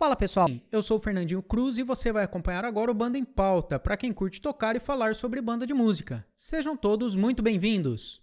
[0.00, 3.24] Fala pessoal, eu sou o Fernandinho Cruz e você vai acompanhar agora o Banda em
[3.24, 6.26] Pauta, para quem curte tocar e falar sobre banda de música.
[6.34, 8.22] Sejam todos muito bem-vindos!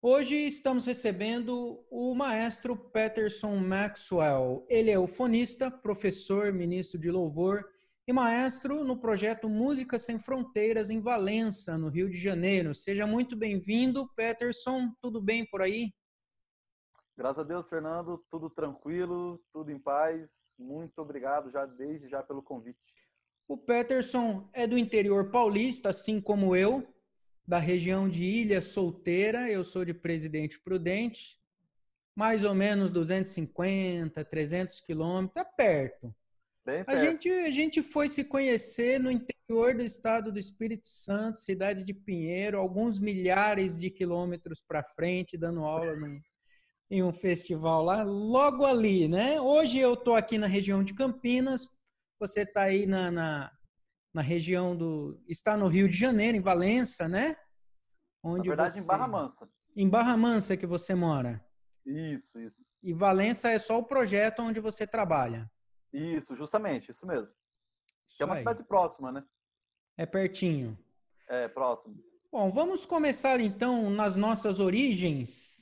[0.00, 4.64] Hoje estamos recebendo o maestro Peterson Maxwell.
[4.68, 7.64] Ele é ufonista, professor, ministro de louvor
[8.06, 12.76] e maestro no projeto Música Sem Fronteiras em Valença, no Rio de Janeiro.
[12.76, 14.88] Seja muito bem-vindo, Peterson.
[15.02, 15.90] Tudo bem por aí?
[17.18, 20.54] Graças a Deus, Fernando, tudo tranquilo, tudo em paz.
[20.56, 22.78] Muito obrigado já desde já pelo convite.
[23.48, 26.86] O Peterson é do interior paulista, assim como eu,
[27.44, 29.50] da região de Ilha Solteira.
[29.50, 31.40] Eu sou de Presidente Prudente,
[32.14, 36.14] mais ou menos 250, 300 quilômetros, é perto.
[36.64, 36.90] Bem perto.
[36.90, 41.82] A gente, a gente foi se conhecer no interior do estado do Espírito Santo, cidade
[41.82, 46.20] de Pinheiro, alguns milhares de quilômetros para frente, dando aula num,
[46.90, 49.40] em um festival lá, logo ali, né?
[49.40, 51.68] Hoje eu estou aqui na região de Campinas,
[52.18, 53.52] você está aí na, na,
[54.14, 55.22] na, região do.
[55.28, 57.36] está no Rio de Janeiro, em Valença, né?
[58.22, 58.80] Onde na verdade, você...
[58.80, 59.50] em Barra Mansa.
[59.76, 61.44] Em Barra Mansa que você mora.
[61.84, 62.68] Isso, isso.
[62.82, 65.50] E Valença é só o projeto onde você trabalha.
[65.92, 67.36] Isso, justamente, isso mesmo.
[68.08, 68.40] Isso que é uma aí.
[68.40, 69.24] cidade próxima, né?
[69.96, 70.78] É pertinho.
[71.28, 72.02] É, próximo.
[72.30, 75.57] Bom, vamos começar então nas nossas origens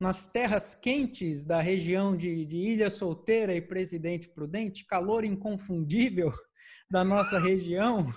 [0.00, 6.32] nas terras quentes da região de, de, Ilha Solteira e Presidente Prudente, calor inconfundível
[6.90, 8.12] da nossa região.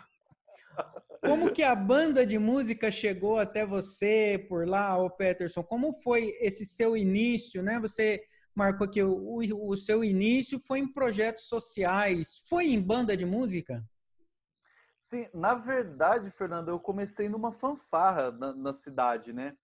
[1.22, 5.64] Como que a banda de música chegou até você por lá, ô Peterson?
[5.64, 7.80] Como foi esse seu início, né?
[7.80, 8.24] Você
[8.56, 12.42] marcou que o, o seu início foi em projetos sociais.
[12.48, 13.84] Foi em banda de música?
[15.00, 19.56] Sim, na verdade, Fernando, eu comecei numa fanfarra na, na cidade, né?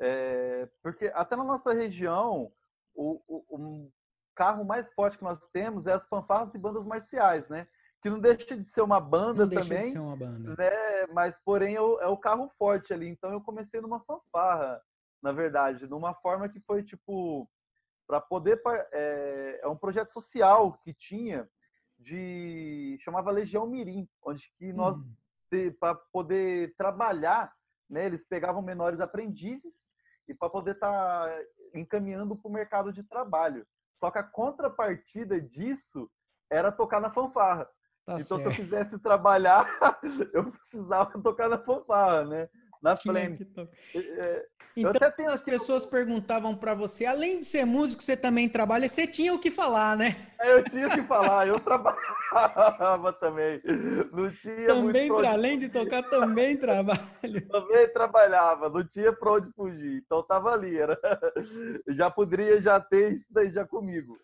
[0.00, 2.52] É, porque até na nossa região,
[2.94, 3.92] o, o, o,
[4.34, 7.66] carro mais forte que nós temos é as fanfarras e bandas marciais, né?
[8.00, 9.68] Que não deixa de ser uma banda não também.
[9.68, 10.54] Deixa de ser uma banda.
[10.56, 11.06] Né?
[11.12, 13.08] Mas, porém, é o, é o carro forte ali.
[13.08, 14.80] Então, eu comecei numa fanfarra,
[15.20, 17.50] na verdade, numa forma que foi tipo
[18.06, 21.46] para poder é, é, um projeto social que tinha
[21.98, 25.14] de chamava Legião Mirim, onde que nós hum.
[25.78, 27.52] para poder trabalhar,
[27.90, 29.87] né, eles pegavam menores aprendizes
[30.28, 30.90] e para poder estar
[31.26, 31.42] tá
[31.74, 33.66] encaminhando para o mercado de trabalho.
[33.96, 36.10] Só que a contrapartida disso
[36.50, 37.68] era tocar na fanfarra.
[38.06, 38.42] Tá então, certo.
[38.42, 39.66] se eu quisesse trabalhar,
[40.32, 42.48] eu precisava tocar na fanfarra, né?
[42.82, 43.50] Na Flames.
[43.94, 44.46] É,
[44.76, 44.92] então,
[45.28, 49.38] as pessoas perguntavam para você, além de ser músico, você também trabalha, você tinha o
[49.38, 50.16] que falar, né?
[50.40, 53.60] É, eu tinha o que falar, eu trabalhava também.
[54.12, 56.98] Não tinha também, para além de tocar, também trabalho.
[57.50, 60.02] Também trabalhava, não tinha para onde fugir.
[60.04, 60.98] Então tava ali, era...
[61.88, 64.16] já poderia já ter isso daí já comigo.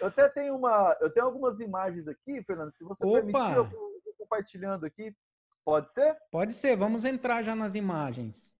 [0.00, 3.22] Eu até tenho uma, eu tenho algumas imagens aqui, Fernando, se você Opa.
[3.22, 5.14] permitir, eu vou compartilhando aqui
[5.64, 6.16] Pode ser?
[6.30, 6.76] Pode ser.
[6.76, 8.52] Vamos entrar já nas imagens.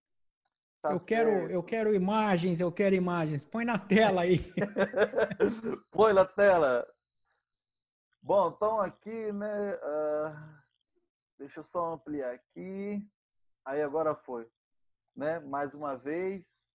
[0.81, 3.45] Tá eu, quero, eu quero imagens, eu quero imagens.
[3.45, 4.53] Põe na tela aí.
[5.91, 6.85] Põe na tela.
[8.21, 9.75] Bom, então aqui, né?
[9.75, 10.35] Uh,
[11.39, 13.03] deixa eu só ampliar aqui.
[13.63, 14.47] Aí agora foi,
[15.15, 15.39] né?
[15.39, 16.71] Mais uma vez.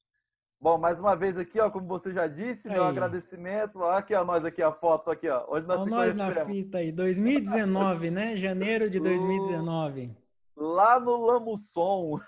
[0.61, 2.75] Bom, mais uma vez aqui, ó, como você já disse, aí.
[2.75, 3.79] meu agradecimento.
[3.79, 5.47] Ó, aqui, ó, nós aqui, a foto aqui, ó.
[5.49, 6.35] Onde nós ó, nós conhecemos.
[6.37, 8.37] na fita aí, 2019, né?
[8.37, 10.20] Janeiro de 2019
[10.60, 12.21] lá no Lamusson.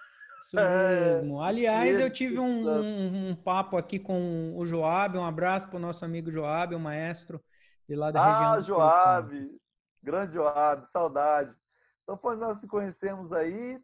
[0.47, 1.41] Isso mesmo.
[1.43, 5.81] Aliás, eu tive um, um, um, papo aqui com o Joab, um abraço para o
[5.81, 7.43] nosso amigo Joab, o maestro
[7.89, 8.53] de lá da ah, região.
[8.53, 9.61] Ah, Joab,
[10.03, 11.55] grande Joab, saudade.
[12.03, 13.81] Então, foi nós se conhecemos aí.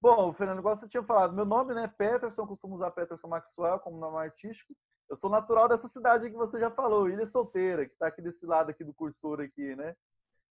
[0.00, 3.78] Bom, Fernando, igual você tinha falado, meu nome né, é Peterson, costumo usar Peterson Maxwell
[3.78, 4.74] como nome artístico.
[5.08, 8.44] Eu sou natural dessa cidade que você já falou, Ilha Solteira, que está aqui desse
[8.44, 9.94] lado aqui do cursor aqui, né?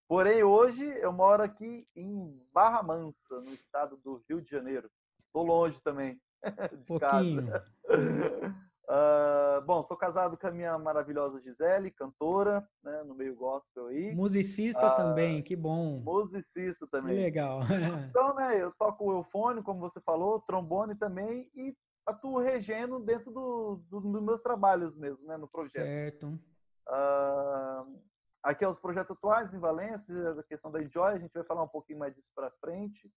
[0.07, 4.89] Porém, hoje eu moro aqui em Barra Mansa, no estado do Rio de Janeiro.
[5.25, 6.21] Estou longe também
[6.79, 7.47] de Pouquinho.
[7.47, 7.65] casa.
[8.87, 14.13] Uh, bom, sou casado com a minha maravilhosa Gisele, cantora, né, no meio gospel aí.
[14.13, 16.01] Musicista uh, também, que bom.
[16.01, 17.15] Musicista também.
[17.15, 17.61] Que legal.
[18.07, 21.75] então, né, eu toco o eufone, como você falou, trombone também e
[22.05, 25.73] atuo regendo dentro do, do, dos meus trabalhos mesmo, né, no projeto.
[25.73, 26.39] Certo.
[26.87, 27.99] Uh,
[28.45, 31.63] Aqui é os projetos atuais em Valência, a questão da Enjoy, a gente vai falar
[31.63, 33.11] um pouquinho mais disso para frente.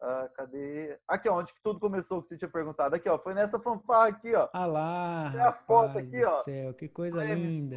[0.00, 0.98] Uh, cadê?
[1.06, 2.96] Aqui, ó, onde que tudo começou, que você tinha perguntado.
[2.96, 4.48] Aqui, ó, foi nessa fanfarra aqui, ó.
[4.54, 6.42] Ah lá, Tem a foto aqui, ó.
[6.44, 7.76] Céu, que coisa linda.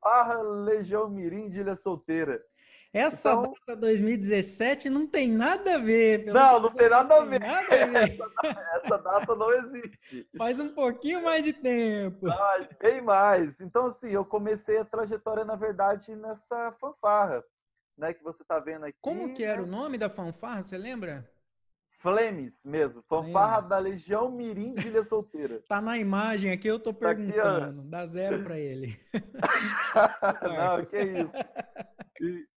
[0.00, 2.40] Barra Legião Mirim de Ilha Solteira.
[2.94, 6.26] Essa então, data 2017 não tem nada a ver.
[6.26, 7.40] Não, não tem nada a ver.
[7.40, 8.12] Nada a ver.
[8.12, 8.32] Essa,
[8.76, 10.28] essa, data não existe.
[10.38, 12.30] Faz um pouquinho mais de tempo.
[12.30, 13.60] Ah, bem mais.
[13.60, 17.42] Então, assim, eu comecei a trajetória, na verdade, nessa fanfarra,
[17.98, 18.14] né?
[18.14, 18.96] Que você está vendo aqui.
[19.00, 19.62] Como que era né?
[19.64, 21.28] o nome da fanfarra, você lembra?
[21.90, 23.02] Flemes mesmo.
[23.08, 23.70] Fanfarra Flemes.
[23.70, 25.60] da Legião Mirim de Ilha Solteira.
[25.68, 27.34] tá na imagem aqui, eu tô perguntando.
[27.42, 28.96] Tá aqui, Dá zero para ele.
[30.42, 31.36] Não, que isso.
[32.20, 32.53] E,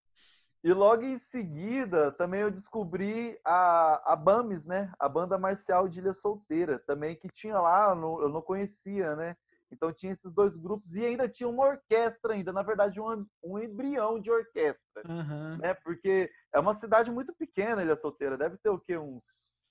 [0.67, 4.91] e, logo em seguida, também eu descobri a, a BAMES, né?
[4.99, 9.37] A Banda Marcial de Ilha Solteira, também que tinha lá, eu não conhecia, né?
[9.71, 13.57] Então tinha esses dois grupos e ainda tinha uma orquestra ainda, na verdade um, um
[13.57, 15.57] embrião de orquestra, uhum.
[15.57, 15.73] né?
[15.73, 18.97] Porque é uma cidade muito pequena, Ilha Solteira, deve ter o quê?
[18.97, 19.63] Uns,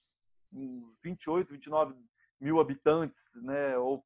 [0.50, 1.94] uns 28, 29
[2.40, 3.76] mil habitantes, né?
[3.76, 4.02] Ou,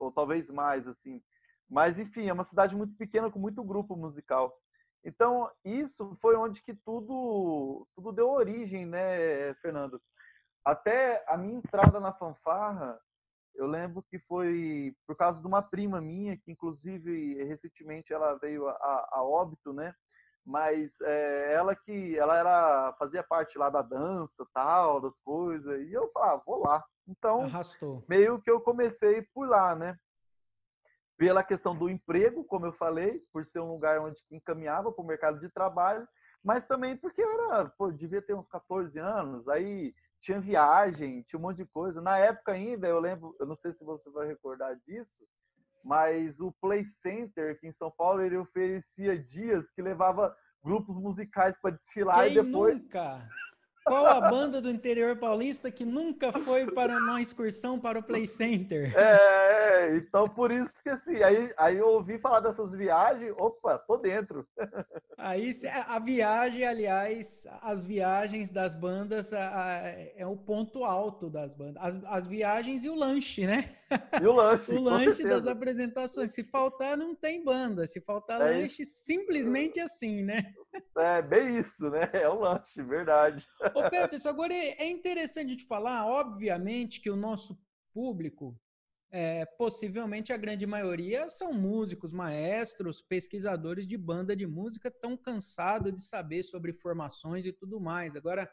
[0.00, 1.22] ou talvez mais, assim.
[1.70, 4.52] Mas enfim, é uma cidade muito pequena com muito grupo musical.
[5.04, 10.00] Então isso foi onde que tudo tudo deu origem, né, Fernando?
[10.64, 12.98] Até a minha entrada na fanfarra
[13.54, 18.68] eu lembro que foi por causa de uma prima minha, que inclusive recentemente ela veio
[18.68, 19.94] a, a óbito, né?
[20.44, 25.92] Mas é, ela que ela era fazia parte lá da dança, tal, das coisas, e
[25.92, 26.84] eu falava, ah, vou lá.
[27.06, 28.04] Então, Arrastou.
[28.08, 29.96] meio que eu comecei por lá, né?
[31.16, 35.06] Pela questão do emprego, como eu falei, por ser um lugar onde encaminhava para o
[35.06, 36.06] mercado de trabalho,
[36.42, 41.38] mas também porque eu era, pô, devia ter uns 14 anos, aí tinha viagem, tinha
[41.38, 42.00] um monte de coisa.
[42.00, 45.24] Na época ainda, eu lembro, eu não sei se você vai recordar disso,
[45.84, 51.58] mas o Play Center aqui em São Paulo, ele oferecia dias que levava grupos musicais
[51.60, 53.28] para desfilar Quem e depois nunca?
[53.84, 58.26] Qual a banda do interior paulista que nunca foi para uma excursão para o Play
[58.26, 58.96] Center?
[58.96, 63.78] É, é, então por isso que assim, aí, aí eu ouvi falar dessas viagens, opa,
[63.78, 64.46] tô dentro.
[65.18, 65.52] Aí
[65.86, 69.76] a viagem, aliás, as viagens das bandas a, a,
[70.16, 71.82] é o ponto alto das bandas.
[71.82, 73.74] As, as viagens e o lanche, né?
[74.20, 74.72] E o lanche.
[74.74, 76.32] o lanche das apresentações.
[76.32, 77.86] Se faltar, não tem banda.
[77.86, 79.04] Se faltar é lanche, isso.
[79.04, 80.38] simplesmente assim, né?
[80.96, 82.10] É bem isso, né?
[82.12, 83.46] É o lanche, verdade.
[83.74, 87.58] Ô, Peterson, agora é interessante de falar, obviamente, que o nosso
[87.92, 88.56] público,
[89.10, 95.92] é, possivelmente a grande maioria, são músicos, maestros, pesquisadores de banda de música, tão cansados
[95.92, 98.14] de saber sobre formações e tudo mais.
[98.14, 98.48] Agora,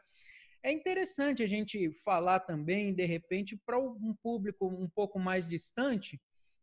[0.63, 6.19] é interessante a gente falar também, de repente, para um público um pouco mais distante,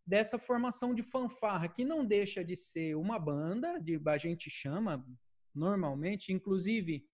[0.06, 5.04] dessa formação de fanfarra, que não deixa de ser uma banda, de, a gente chama
[5.54, 7.04] normalmente, inclusive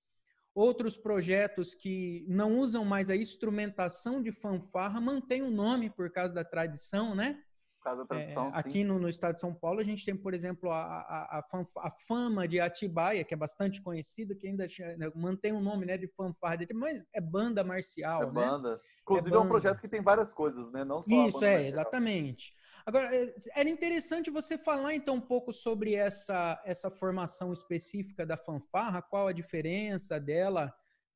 [0.55, 6.35] outros projetos que não usam mais a instrumentação de fanfarra mantêm o nome por causa
[6.35, 7.43] da tradição, né?
[7.85, 10.33] causa da tradição, é, Aqui no, no, estado de São Paulo, a gente tem, por
[10.33, 14.67] exemplo, a, a, a, a fama de Atibaia, que é bastante conhecida, que ainda
[14.97, 18.33] né, mantém o nome né, de fanfarra, mas é banda marcial, é né?
[18.33, 18.81] banda.
[19.03, 19.45] Inclusive é, banda.
[19.45, 20.83] é, um projeto que tem várias coisas, né?
[20.83, 21.69] Não só Isso, é, marcial.
[21.69, 22.55] exatamente.
[22.87, 28.37] Agora, é, era interessante você falar então um pouco sobre essa, essa formação específica da
[28.37, 30.73] fanfarra, qual a diferença dela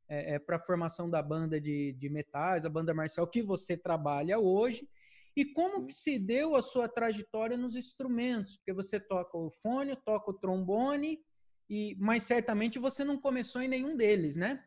[0.09, 3.77] é, é para a formação da banda de, de metais, a banda marcial que você
[3.77, 4.89] trabalha hoje,
[5.37, 5.87] e como Sim.
[5.87, 8.57] que se deu a sua trajetória nos instrumentos?
[8.57, 11.23] Porque você toca o fone, toca o trombone,
[11.69, 14.65] e mas certamente você não começou em nenhum deles, né?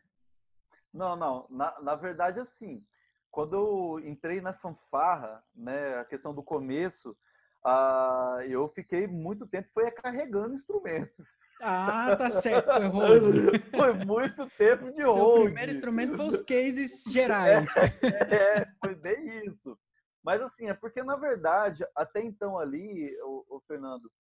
[0.94, 1.47] Não, não.
[1.50, 2.86] Na, na verdade, assim,
[3.31, 7.18] quando eu entrei na fanfarra, né, a questão do começo,
[7.66, 11.23] uh, eu fiquei muito tempo foi carregando instrumento.
[11.61, 13.61] Ah, tá certo, foi hold.
[13.76, 15.42] foi muito tempo de hold.
[15.42, 17.71] O primeiro instrumento foi os cases gerais.
[17.78, 19.78] É, é, foi bem isso.
[20.23, 24.11] Mas assim, é porque na verdade, até então ali, o, o Fernando,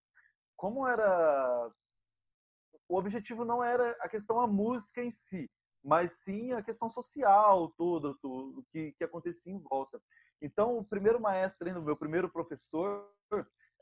[0.55, 1.69] como era
[2.87, 5.49] o objetivo não era a questão a música em si,
[5.83, 10.01] mas sim a questão social, tudo, tudo que, que acontecia em volta.
[10.41, 13.07] Então, o primeiro maestro, o meu primeiro professor,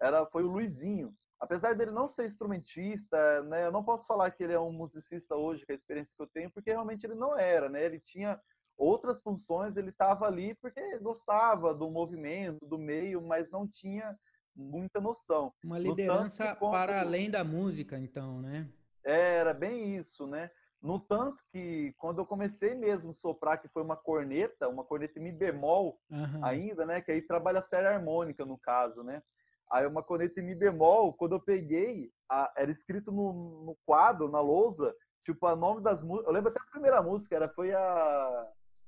[0.02, 1.14] era foi o Luizinho.
[1.40, 5.36] Apesar dele não ser instrumentista, né, eu não posso falar que ele é um musicista
[5.36, 7.86] hoje, com a experiência que eu tenho, porque realmente ele não era, né?
[7.86, 8.40] Ele tinha
[8.78, 14.18] outras funções ele estava ali porque gostava do movimento, do meio, mas não tinha
[14.56, 15.54] muita noção.
[15.64, 16.72] Uma liderança quando...
[16.72, 18.70] para além da música, então, né?
[19.04, 20.50] Era bem isso, né?
[20.82, 25.20] No tanto que quando eu comecei mesmo a soprar, que foi uma corneta, uma corneta
[25.20, 26.46] mi bemol uhum.
[26.46, 27.02] ainda, né?
[27.02, 29.22] Que aí trabalha a série harmônica no caso, né?
[29.70, 34.30] Aí uma corneta em mi bemol, quando eu peguei, a, era escrito no, no quadro,
[34.30, 36.28] na lousa, tipo, o nome das músicas.
[36.28, 38.48] Eu lembro até a primeira música, era, foi a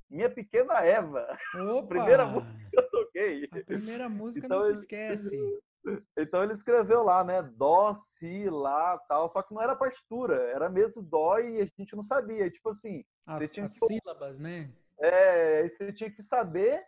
[0.10, 1.27] minha Pequena Eva.
[1.75, 1.88] Opa!
[1.88, 3.50] primeira música que eu toquei.
[3.51, 5.38] A primeira música então, não se esquece.
[6.17, 7.41] Então ele escreveu lá, né?
[7.41, 9.27] Dó, si, lá, tal.
[9.27, 12.50] Só que não era partitura, era mesmo dó e a gente não sabia.
[12.50, 13.03] Tipo assim.
[13.27, 13.67] As, as que...
[13.67, 14.71] sílabas, né?
[15.00, 16.83] É, você tinha que saber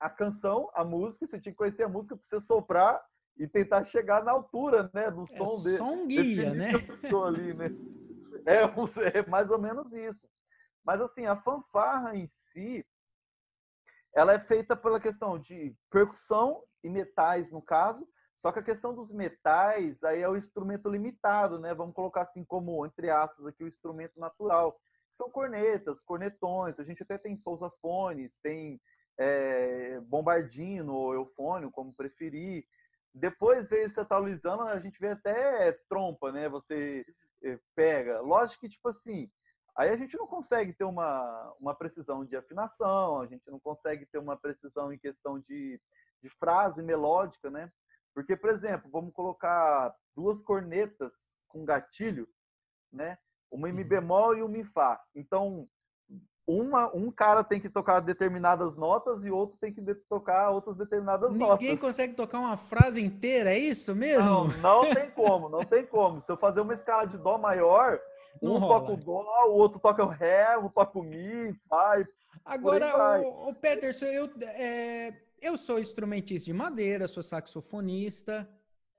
[0.00, 3.00] a canção, a música, você tinha que conhecer a música para você soprar
[3.36, 5.10] e tentar chegar na altura, né?
[5.10, 5.78] Do é som dele.
[5.78, 6.70] Som guia, né?
[7.26, 7.70] ali, né?
[8.44, 10.28] É, é mais ou menos isso.
[10.84, 12.84] Mas assim, a fanfarra em si,
[14.14, 18.06] ela é feita pela questão de percussão e metais, no caso.
[18.42, 21.72] Só que a questão dos metais, aí é o instrumento limitado, né?
[21.72, 24.76] Vamos colocar assim como, entre aspas, aqui o instrumento natural.
[25.12, 28.80] São cornetas, cornetões, a gente até tem sousafones, tem
[29.16, 32.66] é, bombardino ou eufônio, como preferir.
[33.14, 36.48] Depois veio se atualizando, a gente vê até trompa, né?
[36.48, 37.06] Você
[37.44, 38.20] eh, pega.
[38.22, 39.30] Lógico que, tipo assim,
[39.76, 44.04] aí a gente não consegue ter uma, uma precisão de afinação, a gente não consegue
[44.04, 45.80] ter uma precisão em questão de,
[46.20, 47.70] de frase melódica, né?
[48.14, 51.12] Porque, por exemplo, vamos colocar duas cornetas
[51.48, 52.28] com gatilho,
[52.92, 53.18] né?
[53.50, 53.88] Uma em mi uhum.
[53.88, 55.00] bemol e uma em fá.
[55.14, 55.68] Então,
[56.46, 61.30] uma, um cara tem que tocar determinadas notas e outro tem que tocar outras determinadas
[61.30, 61.60] Ninguém notas.
[61.60, 64.24] Ninguém consegue tocar uma frase inteira, é isso mesmo?
[64.24, 66.20] Não, não tem como, não tem como.
[66.20, 68.00] Se eu fazer uma escala de dó maior,
[68.42, 68.80] não um rola.
[68.80, 72.04] toca o dó, o outro toca o ré, um toca o mi, fá.
[72.44, 78.48] Agora, o, o Peterson, eu, é, eu sou instrumentista de madeira, sou saxofonista,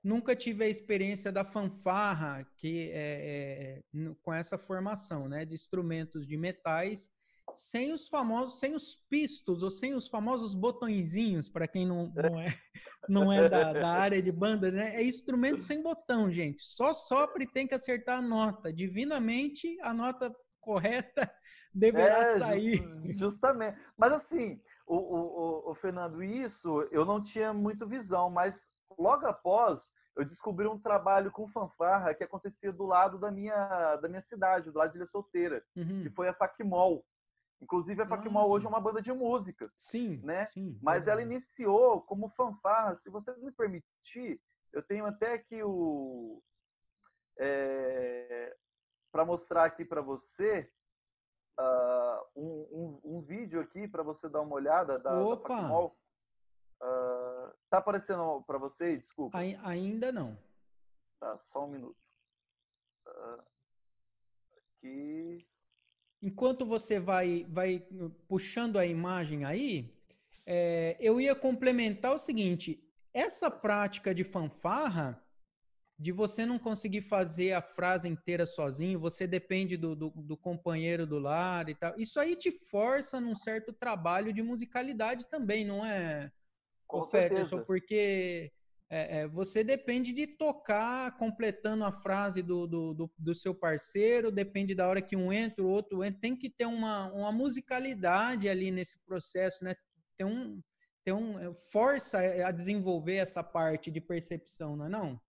[0.02, 6.26] nunca tive a experiência da fanfarra que é, é, com essa formação, né, de instrumentos
[6.26, 7.10] de metais
[7.54, 12.40] sem os famosos, sem os pistos ou sem os famosos botõezinhos, para quem não, não
[12.40, 12.46] é,
[13.08, 14.96] não é da, da, área de banda, né?
[14.96, 16.62] É instrumento sem botão, gente.
[16.62, 18.72] Só sopra e tem que acertar a nota.
[18.72, 21.30] Divinamente, a nota correta
[21.72, 22.78] deverá é, sair.
[23.04, 23.78] Just, justamente.
[23.96, 29.92] Mas assim, o, o, o, Fernando, isso eu não tinha muito visão, mas logo após
[30.16, 34.70] eu descobri um trabalho com fanfarra que acontecia do lado da minha, da minha cidade,
[34.70, 36.02] do lado de Ilha Solteira, uhum.
[36.02, 37.04] que foi a Facmol.
[37.60, 39.72] Inclusive, a Facmol hoje é uma banda de música.
[39.78, 40.20] Sim.
[40.22, 40.46] Né?
[40.50, 42.94] Sim, Mas ela iniciou como fanfarra.
[42.94, 44.40] Se você me permitir,
[44.72, 46.42] eu tenho até aqui o.
[47.38, 48.54] É,
[49.10, 50.70] para mostrar aqui para você
[51.58, 55.48] uh, um, um, um, vídeo aqui para você dar uma olhada da, Opa.
[55.48, 55.96] da Facmol.
[56.82, 58.96] Uh, tá aparecendo para você?
[58.96, 59.38] Desculpa.
[59.38, 60.36] Ainda não.
[61.20, 61.96] Tá, só um minuto.
[63.06, 63.42] Uh,
[64.84, 65.46] aqui.
[66.20, 67.86] Enquanto você vai, vai
[68.28, 69.94] puxando a imagem aí,
[70.46, 72.82] é, eu ia complementar o seguinte:
[73.12, 75.22] essa prática de fanfarra,
[75.98, 81.06] de você não conseguir fazer a frase inteira sozinho, você depende do, do, do companheiro
[81.06, 81.94] do lado e tal.
[81.96, 86.32] Isso aí te força num certo trabalho de musicalidade também, não é?
[86.86, 88.52] Com Peterson, porque
[88.90, 94.74] é, é, você depende de tocar completando a frase do, do, do, seu parceiro, depende
[94.74, 96.20] da hora que um entra, o outro entra.
[96.20, 99.74] Tem que ter uma, uma musicalidade ali nesse processo, né?
[100.16, 100.60] Tem um,
[101.04, 105.20] tem um, é, força a desenvolver essa parte de percepção, não é não?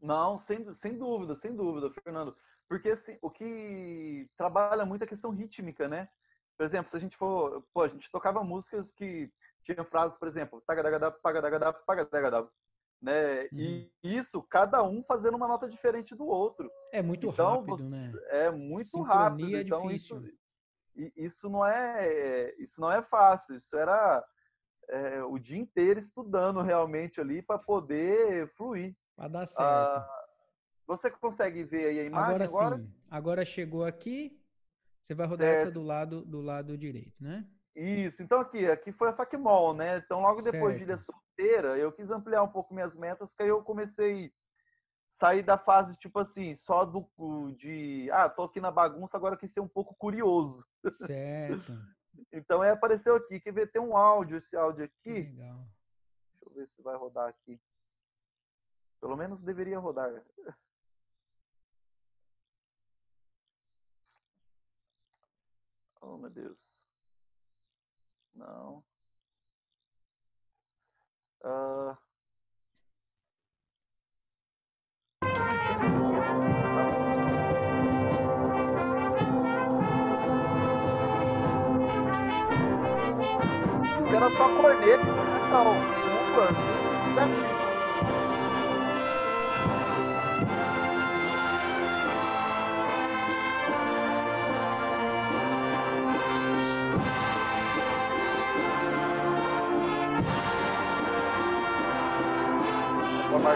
[0.00, 2.36] Não, sem, sem dúvida, sem dúvida, Fernando.
[2.68, 6.08] Porque assim, o que trabalha muito é a questão rítmica, né?
[6.56, 9.32] Por exemplo, se a gente for, pô, a gente tocava músicas que
[9.64, 12.48] tinham frases, por exemplo, tagadagada, pagadagada, pagadagada,
[13.00, 13.42] né?
[13.44, 13.48] Uhum.
[13.52, 16.70] E isso, cada um fazendo uma nota diferente do outro.
[16.92, 18.12] É muito então, rápido, você, né?
[18.28, 19.56] É muito rápido.
[19.56, 20.22] É então difícil.
[20.94, 23.54] isso, isso não é, isso não é fácil.
[23.54, 24.24] Isso era
[24.88, 28.96] é, o dia inteiro estudando realmente ali para poder fluir.
[29.18, 29.68] Para dar certo.
[29.68, 30.26] Ah,
[30.86, 32.66] você consegue ver aí a imagem agora?
[32.66, 32.94] Agora sim.
[33.10, 34.40] Agora chegou aqui.
[35.00, 35.60] Você vai rodar certo.
[35.62, 37.44] essa do lado do lado direito, né?
[37.74, 38.22] Isso.
[38.22, 39.96] Então aqui, aqui foi a Facmol, né?
[39.96, 40.76] Então logo depois certo.
[40.76, 44.30] de Ilha Solteira, eu quis ampliar um pouco minhas metas, que aí eu comecei a
[45.08, 47.08] sair da fase tipo assim, só do
[47.56, 50.64] de, ah, tô aqui na bagunça, agora eu quis ser um pouco curioso.
[50.92, 51.72] Certo.
[52.32, 55.22] então aí apareceu aqui, quer ver tem um áudio, esse áudio aqui.
[55.22, 55.68] Legal.
[56.34, 57.60] Deixa eu ver se vai rodar aqui.
[59.00, 60.10] Pelo menos deveria rodar.
[66.00, 66.86] Oh, meu Deus.
[68.34, 68.84] Não.
[71.44, 71.96] Uh...
[84.14, 85.76] Era só corneta cornetão.
[86.32, 87.57] Uvas, gatinho.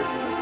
[0.01, 0.32] Com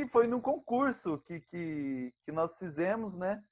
[0.00, 3.42] Aqui foi num concurso que, que, que nós fizemos, né?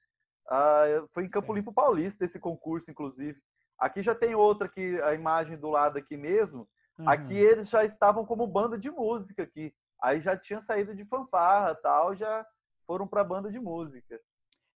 [0.49, 1.57] Ah, foi em Campo Certo.
[1.57, 3.39] Limpo Paulista esse concurso, inclusive.
[3.77, 6.67] Aqui já tem outra que a imagem do lado aqui mesmo.
[7.05, 7.51] Aqui Aham.
[7.51, 9.73] eles já estavam como banda de música aqui.
[10.01, 12.45] Aí já tinha saído de fanfarra, tal, já
[12.87, 14.19] foram para banda de música.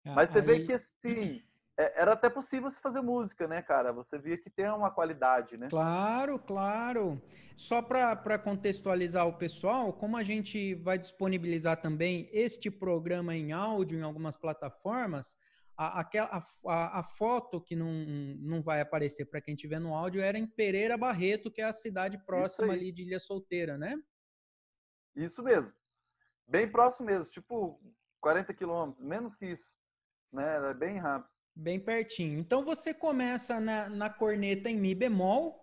[0.05, 1.43] Mas você vê Aí- que assim,
[1.76, 3.93] era até possível se fazer música, né, cara?
[3.93, 5.69] Você via que tem uma qualidade, né?
[5.71, 7.21] Claro, claro.
[7.57, 13.99] Só para contextualizar o pessoal, como a gente vai disponibilizar também este programa em áudio
[13.99, 15.37] em algumas plataformas,
[15.76, 17.91] a, aquela, a, a- foto que não,
[18.38, 21.73] não vai aparecer para quem estiver no áudio era em Pereira Barreto, que é a
[21.73, 23.97] cidade próxima ali de Ilha Solteira, né?
[25.17, 25.73] Isso mesmo.
[26.47, 27.81] Bem próximo mesmo, tipo
[28.21, 29.75] 40 quilômetros, menos que isso.
[30.31, 30.57] Né?
[30.57, 31.32] Era bem rápido.
[31.54, 32.38] Bem pertinho.
[32.38, 35.62] Então você começa na, na corneta em Mi bemol,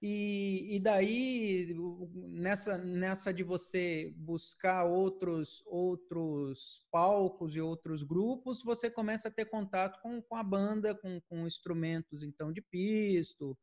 [0.00, 1.74] e, e daí
[2.14, 9.46] nessa, nessa de você buscar outros, outros palcos e outros grupos, você começa a ter
[9.46, 13.58] contato com, com a banda, com, com instrumentos então de pisto.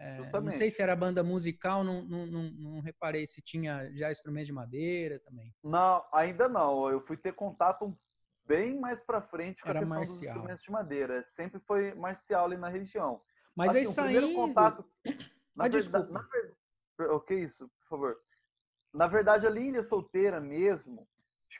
[0.00, 4.10] É, não sei se era banda musical, não, não, não, não reparei se tinha já
[4.10, 5.54] instrumentos de madeira também.
[5.62, 6.90] Não, ainda não.
[6.90, 7.96] Eu fui ter contato
[8.46, 10.34] bem mais pra frente com Era a questão dos marcial.
[10.36, 11.24] instrumentos de madeira.
[11.24, 13.20] Sempre foi marcial ali na região.
[13.56, 14.40] Mas Assim, aí o primeiro saindo.
[14.40, 14.84] contato.
[15.54, 16.12] Na Ah, verdade, desculpa.
[16.12, 18.16] na ver- O que é isso, por favor?
[18.92, 21.08] Na verdade, ali em Ilha Solteira mesmo,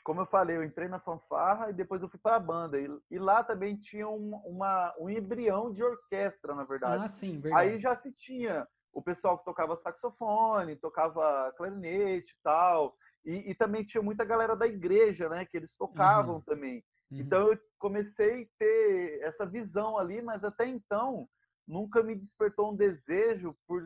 [0.03, 2.79] como eu falei, eu entrei na fanfarra e depois eu fui para a banda.
[2.79, 7.03] E, e lá também tinha um, uma, um embrião de orquestra, na verdade.
[7.03, 7.69] Ah, sim, verdade.
[7.69, 12.95] Aí já se tinha o pessoal que tocava saxofone, tocava clarinete e tal.
[13.25, 15.45] E, e também tinha muita galera da igreja, né?
[15.45, 16.41] Que eles tocavam Uhum.
[16.41, 16.83] também.
[17.11, 17.19] Uhum.
[17.19, 21.27] Então eu comecei a ter essa visão ali, mas até então
[21.67, 23.81] nunca me despertou um desejo por,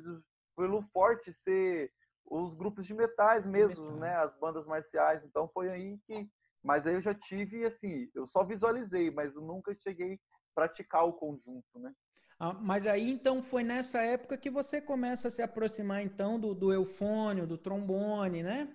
[0.57, 1.91] pelo forte ser
[2.25, 4.15] os grupos de metais mesmo, né?
[4.15, 5.23] As bandas marciais.
[5.23, 6.29] Então foi aí que.
[6.61, 10.17] Mas aí eu já tive, assim, eu só visualizei, mas eu nunca cheguei a
[10.53, 11.93] praticar o conjunto, né?
[12.37, 16.53] Ah, mas aí então foi nessa época que você começa a se aproximar então do,
[16.53, 18.73] do eufônio, do trombone, né?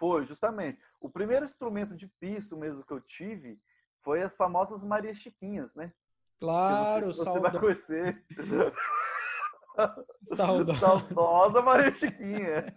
[0.00, 0.78] Foi, justamente.
[0.98, 3.60] O primeiro instrumento de piso mesmo que eu tive
[3.98, 5.92] foi as famosas Maria Chiquinhas, né?
[6.38, 8.24] Claro, se você vai conhecer.
[10.24, 10.72] saudo...
[10.74, 12.74] Saudosa Maria Chiquinha.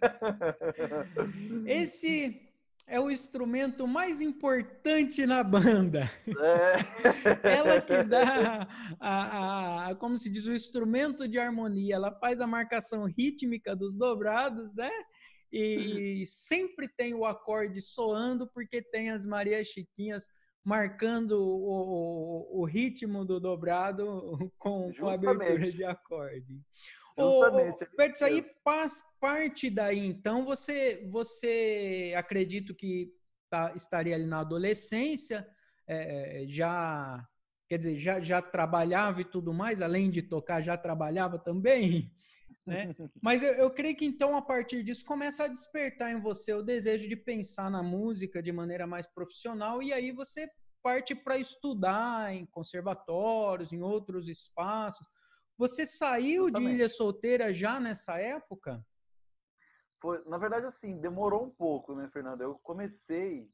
[1.65, 2.41] Esse
[2.85, 6.11] é o instrumento mais importante na banda.
[6.27, 6.75] É.
[7.57, 8.67] Ela que dá,
[8.99, 11.95] a, a- como se diz, o instrumento de harmonia.
[11.95, 14.91] Ela faz a marcação rítmica dos dobrados, né?
[15.55, 20.27] E, sempre tem o acorde soando, porque tem as Maria Chiquinhas
[20.63, 26.61] marcando o, o- o ritmo do dobrado com, com a abertura de acorde.
[27.17, 33.13] Justamente, é isso aí pas- parte daí, então, você, você acredito que
[33.49, 35.47] tá- estaria ali na adolescência,
[35.85, 37.23] é, já,
[37.67, 42.11] quer dizer, já, já trabalhava e tudo mais, além de tocar, já trabalhava também,
[42.65, 42.95] né?
[43.21, 46.63] Mas eu, eu creio que então, a partir disso, começa a despertar em você o
[46.63, 50.49] desejo de pensar na música de maneira mais profissional, e aí você
[50.83, 55.07] parte para estudar em conservatórios, em outros espaços.
[55.57, 56.75] Você saiu de Justamente.
[56.75, 58.85] Ilha Solteira já nessa época?
[60.01, 62.41] Foi, na verdade, assim, demorou um pouco, né, Fernando?
[62.41, 63.49] Eu comecei.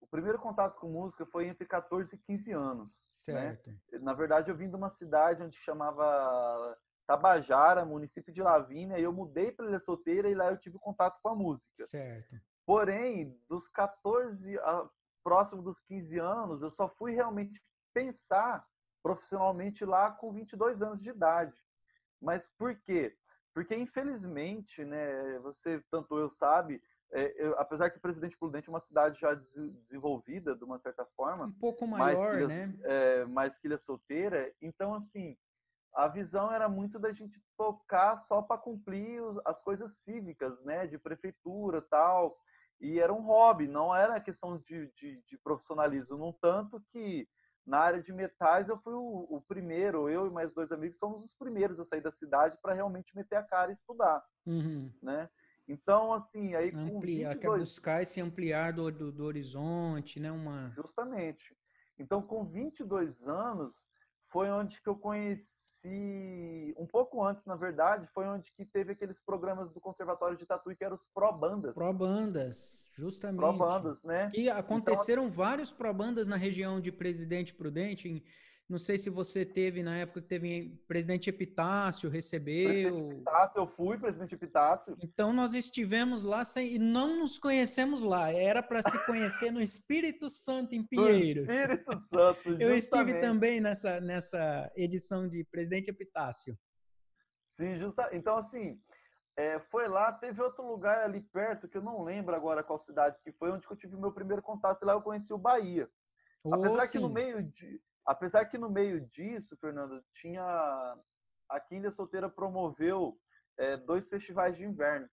[0.00, 3.08] O primeiro contato com música foi entre 14 e 15 anos.
[3.28, 3.56] Né?
[3.56, 3.70] Certo.
[4.00, 9.12] Na verdade, eu vim de uma cidade onde chamava Tabajara, município de Lavínia, e eu
[9.12, 11.84] mudei para Ilha Solteira e lá eu tive contato com a música.
[11.86, 12.36] Certo.
[12.64, 14.88] Porém, dos 14 a
[15.24, 17.62] próximo dos 15 anos, eu só fui realmente
[17.94, 18.66] pensar
[19.02, 21.56] profissionalmente lá com 22 anos de idade.
[22.20, 23.16] Mas por quê?
[23.54, 28.80] Porque, infelizmente, né, você, tanto eu sabe, é, eu- apesar que Presidente Prudente é uma
[28.80, 32.74] cidade já des- desenvolvida, de uma certa forma, Um pouco mais maior, que, né?
[32.84, 34.52] é, mais que ilha solteira.
[34.62, 35.36] Então, assim,
[35.94, 40.86] a visão era muito da gente tocar só para cumprir os- as coisas cívicas, né?
[40.86, 42.36] De prefeitura tal.
[42.80, 46.16] E era um hobby, não era questão de, de, de profissionalismo.
[46.16, 47.28] No tanto que
[47.64, 51.24] na área de metais eu fui o, o primeiro, eu e mais dois amigos somos
[51.24, 54.92] os primeiros a sair da cidade para realmente meter a cara e estudar Uhum.
[55.00, 55.30] né?
[55.68, 57.38] Então, assim, aí Ampliar, 22...
[57.38, 60.32] quer buscar esse ampliar do, do, do, horizonte, né?
[60.32, 60.68] Uma...
[60.70, 61.56] Justamente.
[61.96, 63.88] Então, com 22 anos,
[64.26, 69.18] foi onde que eu conheci, um pouco antes, na verdade, foi onde que teve aqueles
[69.18, 71.74] programas do Conservatório de Tatuí, que eram os Pro-Bandas.
[71.74, 73.38] Pro-Bandas, justamente.
[73.38, 74.28] Pro-Bandas, né?
[74.32, 78.22] E então, aconteceram então, vários Pro-Bandas na região de Presidente Prudente, em
[78.72, 82.70] não sei se você teve na época que teve presidente Epitácio, recebeu.
[82.70, 84.96] Presidente Epitácio, eu fui presidente Epitácio.
[85.02, 88.32] Então nós estivemos lá sem, e não nos conhecemos lá.
[88.32, 91.46] Era para se conhecer no Espírito Santo em Pinheiros.
[91.46, 92.48] No Espírito Santo.
[92.58, 96.58] eu estive também nessa, nessa edição de presidente Epitácio.
[97.60, 98.08] Sim, justa.
[98.10, 98.80] Então assim,
[99.36, 103.20] é, foi lá, teve outro lugar ali perto que eu não lembro agora qual cidade
[103.22, 104.82] que foi, onde eu tive o meu primeiro contato.
[104.82, 105.90] Lá eu conheci o Bahia.
[106.42, 106.92] Oh, Apesar sim.
[106.92, 110.42] que no meio de Apesar que no meio disso, Fernando, tinha
[111.48, 113.18] a Quinta Solteira promoveu
[113.56, 115.08] é, dois festivais de inverno.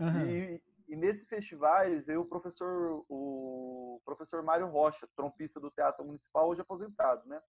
[0.00, 0.26] Uhum.
[0.26, 6.48] E, e nesse festivais veio o professor o professor Mário Rocha, trompista do Teatro Municipal,
[6.48, 7.40] hoje aposentado, né?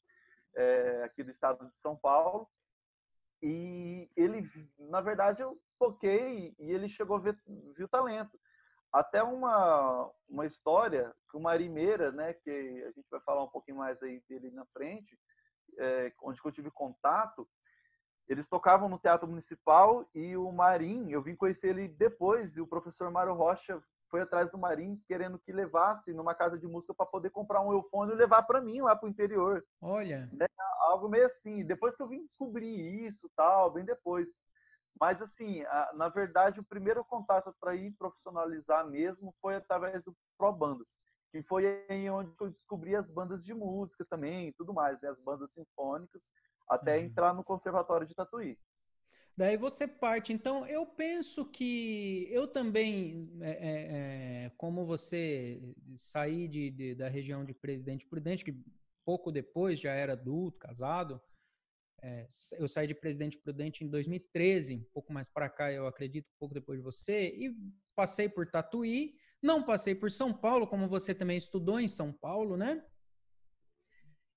[0.55, 2.47] É, aqui do estado de São Paulo.
[3.41, 7.37] E ele, na verdade, eu toquei e ele chegou a ver,
[7.75, 8.39] viu talento
[8.93, 12.49] até uma, uma história que o Mari Meira, né, que
[12.85, 15.17] a gente vai falar um pouquinho mais aí dele na frente,
[15.79, 17.49] é, onde eu tive contato,
[18.29, 22.67] eles tocavam no Teatro Municipal e o Marim, eu vim conhecer ele depois, e o
[22.67, 27.07] professor Mário Rocha foi atrás do Marim querendo que levasse numa casa de música para
[27.07, 29.65] poder comprar um eufone e levar para mim lá para o interior.
[29.81, 30.29] Olha.
[30.31, 30.45] Né?
[30.81, 31.65] Algo meio assim.
[31.65, 34.37] Depois que eu vim descobrir isso, tal, bem depois.
[34.99, 35.63] Mas, assim,
[35.95, 40.97] na verdade, o primeiro contato para ir profissionalizar mesmo foi através do Pro Bandas,
[41.31, 45.09] que foi aí onde eu descobri as bandas de música também e tudo mais, né?
[45.09, 46.31] as bandas sinfônicas,
[46.69, 47.05] até uhum.
[47.05, 48.57] entrar no Conservatório de Tatuí.
[49.35, 50.31] Daí você parte.
[50.31, 55.59] Então, eu penso que eu também, é, é, é como você
[55.95, 58.55] saí de, de, da região de Presidente Prudente, que
[59.03, 61.19] pouco depois já era adulto, casado,
[62.03, 62.27] é,
[62.59, 66.37] eu saí de Presidente Prudente em 2013, um pouco mais para cá, eu acredito, um
[66.37, 67.55] pouco depois de você, e
[67.95, 72.57] passei por Tatuí, não passei por São Paulo, como você também estudou em São Paulo,
[72.57, 72.83] né?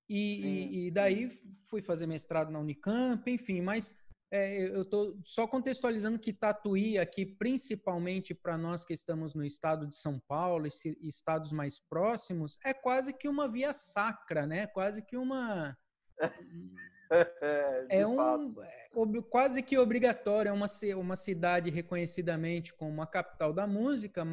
[0.08, 1.56] E, sim, e, e daí sim.
[1.64, 3.98] fui fazer mestrado na Unicamp, enfim, mas
[4.30, 9.88] é, eu estou só contextualizando que Tatuí aqui, principalmente para nós que estamos no estado
[9.88, 14.68] de São Paulo e estados mais próximos, é quase que uma via sacra, né?
[14.68, 15.76] Quase que uma
[17.88, 20.66] é, um é, quase que obrigatório, é uma,
[20.96, 24.24] uma cidade reconhecidamente como a capital da música,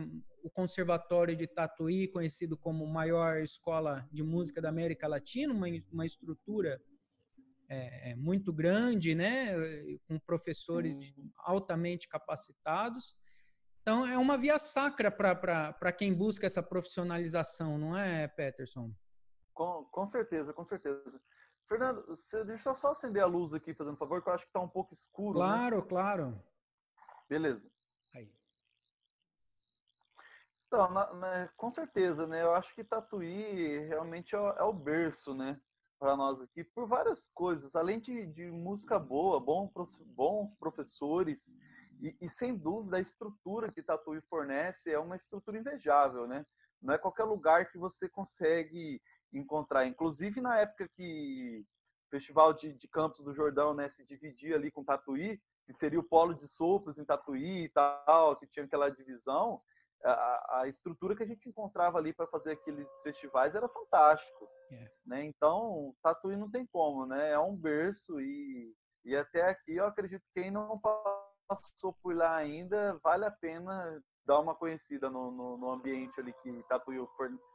[0.43, 6.05] o Conservatório de Tatuí, conhecido como maior escola de música da América Latina, uma, uma
[6.05, 6.81] estrutura
[7.69, 9.53] é, é muito grande, né,
[10.07, 10.97] com professores
[11.38, 13.15] altamente capacitados.
[13.81, 18.93] Então, é uma via sacra para quem busca essa profissionalização, não é, Peterson?
[19.53, 21.21] Com, com certeza, com certeza.
[21.67, 24.43] Fernando, você deixa eu só acender a luz aqui, fazendo um favor, que eu acho
[24.45, 25.39] que está um pouco escuro.
[25.39, 25.45] Né?
[25.45, 25.86] Claro, né?
[25.88, 26.43] claro.
[27.30, 27.71] Beleza.
[28.13, 28.32] Aí.
[30.67, 32.43] Então, na, na, com certeza, né?
[32.43, 35.60] Eu acho que Tatuí realmente é, é o berço, né?
[35.97, 37.76] Para nós aqui, por várias coisas.
[37.76, 39.71] Além de, de música boa, bom,
[40.08, 41.56] bons professores
[42.02, 46.45] e, e, sem dúvida, a estrutura que Tatuí fornece é uma estrutura invejável, né?
[46.82, 49.02] Não é qualquer lugar que você consegue
[49.34, 49.86] encontrar.
[49.86, 51.65] Inclusive, na época que
[52.08, 56.00] o Festival de, de Campos do Jordão né, se dividia ali com Tatuí, que seria
[56.00, 59.62] o polo de sopros em Tatuí e tal, que tinha aquela divisão,
[60.04, 64.48] a, a estrutura que a gente encontrava ali para fazer aqueles festivais era fantástico.
[64.69, 64.89] Yeah.
[64.89, 64.93] É.
[65.06, 65.26] Né?
[65.26, 67.32] Então, Tatuí não tem como, né?
[67.32, 70.80] É um berço e, e até aqui eu acredito que quem não
[71.48, 76.34] passou por lá ainda, vale a pena dar uma conhecida no, no, no ambiente ali
[76.41, 77.52] que Tatuí fornece?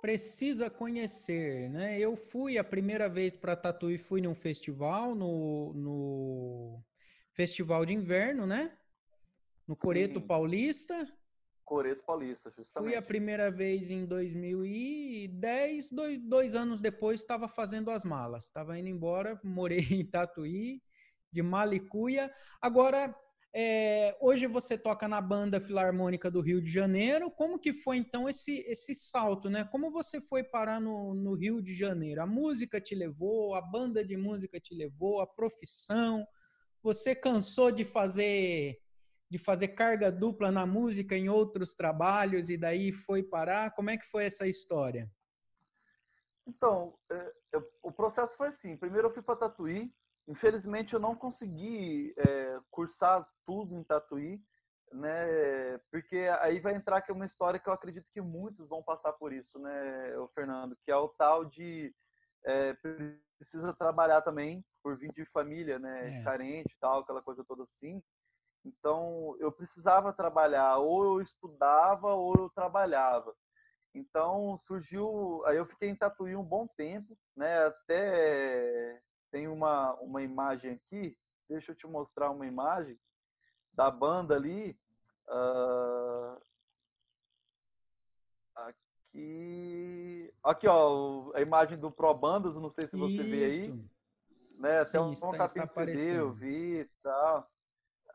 [0.00, 1.98] Precisa conhecer, né?
[1.98, 6.82] Eu fui a primeira vez para Tatuí, fui num festival, no, no
[7.32, 8.72] Festival de Inverno, né?
[9.66, 10.26] No Coreto Sim.
[10.26, 11.06] Paulista.
[11.62, 12.90] Coreto Paulista, justamente.
[12.90, 18.44] Fui a primeira vez em 2010, dois, dois anos depois estava fazendo as malas.
[18.44, 20.82] Estava indo embora, morei em Tatuí,
[21.30, 22.32] de Malicuia.
[22.62, 23.14] Agora,
[23.54, 27.30] é, hoje você toca na banda filarmônica do Rio de Janeiro.
[27.30, 29.64] Como que foi então esse esse salto, né?
[29.64, 32.22] Como você foi parar no, no Rio de Janeiro?
[32.22, 36.26] A música te levou, a banda de música te levou, a profissão.
[36.82, 38.78] Você cansou de fazer
[39.30, 43.74] de fazer carga dupla na música em outros trabalhos e daí foi parar?
[43.74, 45.10] Como é que foi essa história?
[46.46, 47.32] Então, é,
[47.82, 48.76] o processo foi assim.
[48.76, 49.92] Primeiro eu fui para Tatuí,
[50.28, 54.40] Infelizmente, eu não consegui é, cursar tudo em Tatuí.
[54.92, 55.78] né?
[55.90, 59.12] Porque aí vai entrar que é uma história que eu acredito que muitos vão passar
[59.14, 61.94] por isso, né, o Fernando, que é o tal de
[62.44, 62.74] é,
[63.38, 66.22] precisa trabalhar também por vir de família, né, é.
[66.24, 68.02] carente, tal, aquela coisa toda assim.
[68.64, 73.34] Então eu precisava trabalhar, ou eu estudava ou eu trabalhava.
[73.94, 77.66] Então surgiu, aí eu fiquei em Tatuí um bom tempo, né?
[77.66, 81.16] Até tem uma uma imagem aqui,
[81.48, 82.98] deixa eu te mostrar uma imagem
[83.72, 84.78] da banda ali.
[85.28, 86.40] Uh,
[88.54, 93.30] aqui, aqui ó, a imagem do Pro Bandas, não sei se você Isso.
[93.30, 93.88] vê aí.
[94.58, 94.84] Né?
[94.84, 97.48] Sim, Até um, está, capinha de CD eu vi e tal.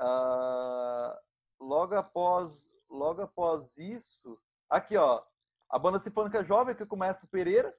[0.02, 1.18] Uh,
[1.60, 4.38] logo após, logo após isso,
[4.70, 5.24] aqui ó,
[5.70, 7.74] a banda sinfônica jovem que começa o Pereira.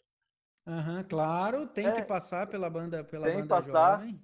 [0.66, 3.98] Uhum, claro, tem é, que passar pela banda, pela tem banda passar.
[3.98, 4.22] jovem.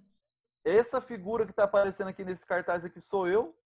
[0.64, 3.56] Essa figura que está aparecendo aqui nesse cartaz aqui sou eu,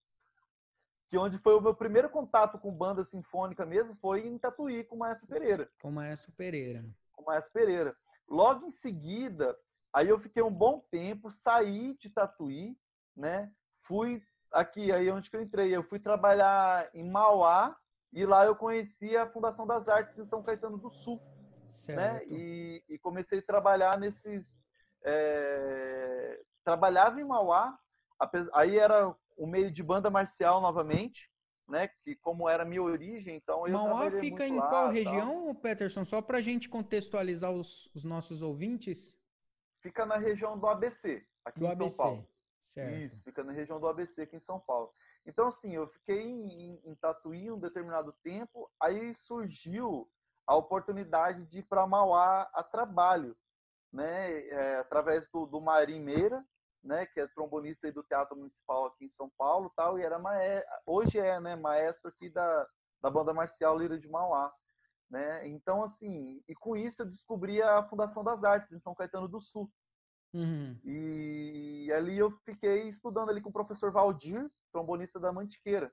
[1.09, 4.97] que onde foi o meu primeiro contato com banda sinfônica mesmo foi em Tatuí com
[4.97, 5.71] o Maestro Pereira.
[5.81, 6.85] Com o Maestro Pereira.
[7.13, 7.97] Com o Maestro Pereira.
[8.29, 9.57] Logo em seguida,
[9.93, 12.77] aí eu fiquei um bom tempo, saí de Tatuí,
[13.17, 13.53] né?
[13.83, 17.77] Fui aqui, aí onde que eu entrei, eu fui trabalhar em Mauá
[18.13, 21.21] e lá eu conheci a Fundação das Artes em São Caetano do Sul?
[21.75, 21.99] Certo.
[21.99, 22.23] né?
[22.27, 24.63] E, e comecei a trabalhar nesses
[25.05, 27.79] é, trabalhava em Mauá,
[28.55, 31.31] aí era o meio de banda marcial novamente,
[31.69, 31.89] né?
[32.03, 35.55] Que como era minha origem, então eu Mauá fica em lá, qual região, tal.
[35.57, 36.05] Peterson?
[36.05, 39.21] Só para a gente contextualizar os, os, nossos ouvintes.
[39.81, 41.89] Fica na região do ABC, aqui do em ABC.
[41.91, 42.29] São Paulo.
[42.63, 42.97] Certo.
[42.97, 44.91] Isso, fica na região do ABC aqui em São Paulo.
[45.27, 50.11] Então, assim, eu fiquei em, em Tatuí um determinado tempo, aí surgiu
[50.47, 53.37] a oportunidade de ir para Mauá a trabalho,
[53.93, 54.41] né?
[54.49, 56.45] É, através do, do Marim Meira,
[56.85, 60.71] né, que é trombonista do Teatro Municipal aqui em São Paulo, tal, e era maestro,
[60.87, 62.69] hoje é, né, maestro aqui da,
[63.03, 64.53] da banda marcial Lira de Mauá,
[65.11, 65.47] né?
[65.49, 69.41] Então assim, e com isso eu descobri a Fundação das Artes em São Caetano do
[69.41, 69.71] Sul.
[70.35, 70.79] Uhum.
[70.85, 75.93] E ali eu fiquei estudando ali com o professor Valdir, trombonista da Mantiqueira,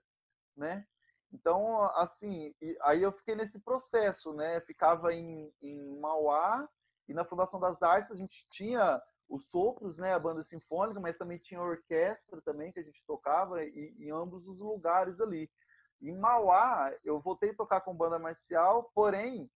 [0.58, 0.86] né?
[1.34, 4.60] Então, assim, aí eu fiquei nesse processo, né?
[4.62, 6.68] Ficava em, em Mauá
[7.08, 11.18] e na Fundação das Artes a gente tinha os sopros, né, a banda sinfônica, mas
[11.18, 15.50] também tinha a orquestra também que a gente tocava e, em ambos os lugares ali.
[16.02, 19.50] Em Mauá, eu voltei a tocar com banda marcial, porém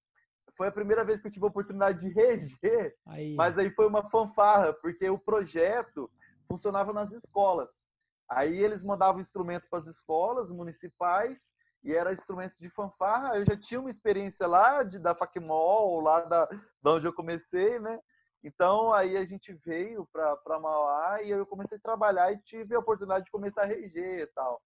[0.55, 3.35] foi a primeira vez que eu tive a oportunidade de reger, aí.
[3.35, 6.09] mas aí foi uma fanfarra, porque o projeto
[6.47, 7.85] funcionava nas escolas.
[8.29, 11.53] Aí eles mandavam instrumento para as escolas municipais
[11.85, 13.37] e era instrumentos de fanfarra.
[13.37, 16.49] Eu já tinha uma experiência lá de da Facmol, lá da,
[16.81, 17.99] da onde eu comecei, né?
[18.43, 22.79] Então, aí a gente veio para Mauá e eu comecei a trabalhar e tive a
[22.79, 24.59] oportunidade de começar a reger e tal.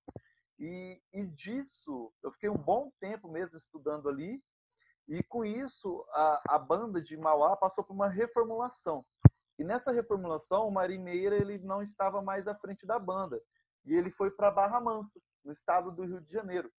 [0.57, 4.41] E, e disso, eu fiquei um bom tempo mesmo estudando ali.
[5.07, 9.05] E com isso, a, a banda de Mauá passou por uma reformulação.
[9.57, 13.41] E nessa reformulação, o Mari Meira ele não estava mais à frente da banda.
[13.85, 16.71] E ele foi para Barra Mansa, no estado do Rio de Janeiro.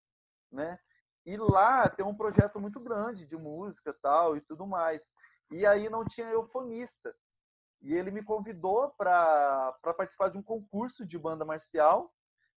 [0.51, 0.79] Né?
[1.25, 5.13] E lá tem um projeto muito grande de música tal e tudo mais.
[5.51, 7.15] E aí não tinha eufonista.
[7.83, 12.13] E ele me convidou para participar de um concurso de banda marcial,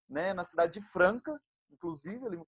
[0.10, 2.46] né, na cidade de Franca, inclusive, ele me,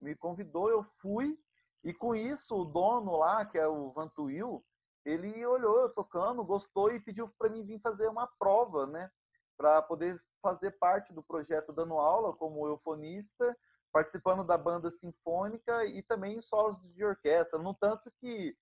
[0.00, 1.38] me convidou, eu fui,
[1.82, 4.64] e com isso o dono lá, que é o Vantuil,
[5.04, 9.10] ele olhou eu tocando, gostou e pediu para mim vir fazer uma prova, né,
[9.56, 13.56] para poder fazer parte do projeto dando aula como eufonista,
[13.92, 18.56] participando da banda sinfônica e também em solos de orquestra, no tanto que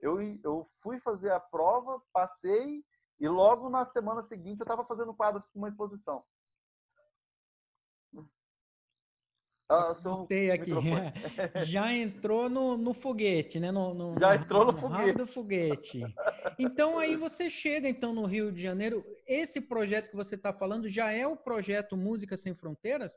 [0.00, 2.84] eu, eu fui fazer a prova, passei,
[3.20, 6.24] e logo na semana seguinte eu estava fazendo quadros com uma exposição.
[9.68, 9.94] Ah,
[10.52, 10.70] aqui.
[11.64, 13.70] Já entrou no, no foguete, né?
[13.70, 15.12] No, no Já entrou no, no foguete.
[15.12, 16.02] do foguete.
[16.58, 19.02] Então aí você chega então no Rio de Janeiro.
[19.26, 23.16] Esse projeto que você está falando já é o projeto Música Sem Fronteiras?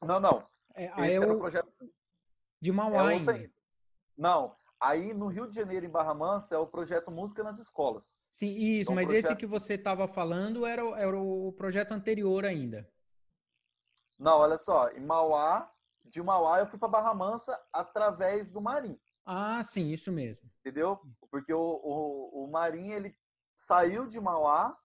[0.00, 0.46] Não, não.
[0.74, 1.72] É, Esse é o projeto
[2.60, 3.12] de Mauá.
[3.12, 3.50] É outra...
[4.16, 8.20] Não, Aí no Rio de Janeiro, em Barra Mansa, é o projeto Música nas Escolas.
[8.30, 9.24] Sim, isso, então, mas projeto...
[9.24, 12.86] esse que você estava falando era, era o projeto anterior ainda.
[14.18, 15.72] Não, olha só, em Mauá,
[16.04, 19.00] de Mauá eu fui para Barra Mansa através do Marim.
[19.24, 20.50] Ah, sim, isso mesmo.
[20.60, 21.00] Entendeu?
[21.30, 23.16] Porque o, o, o Marim, ele
[23.56, 24.76] saiu de Mauá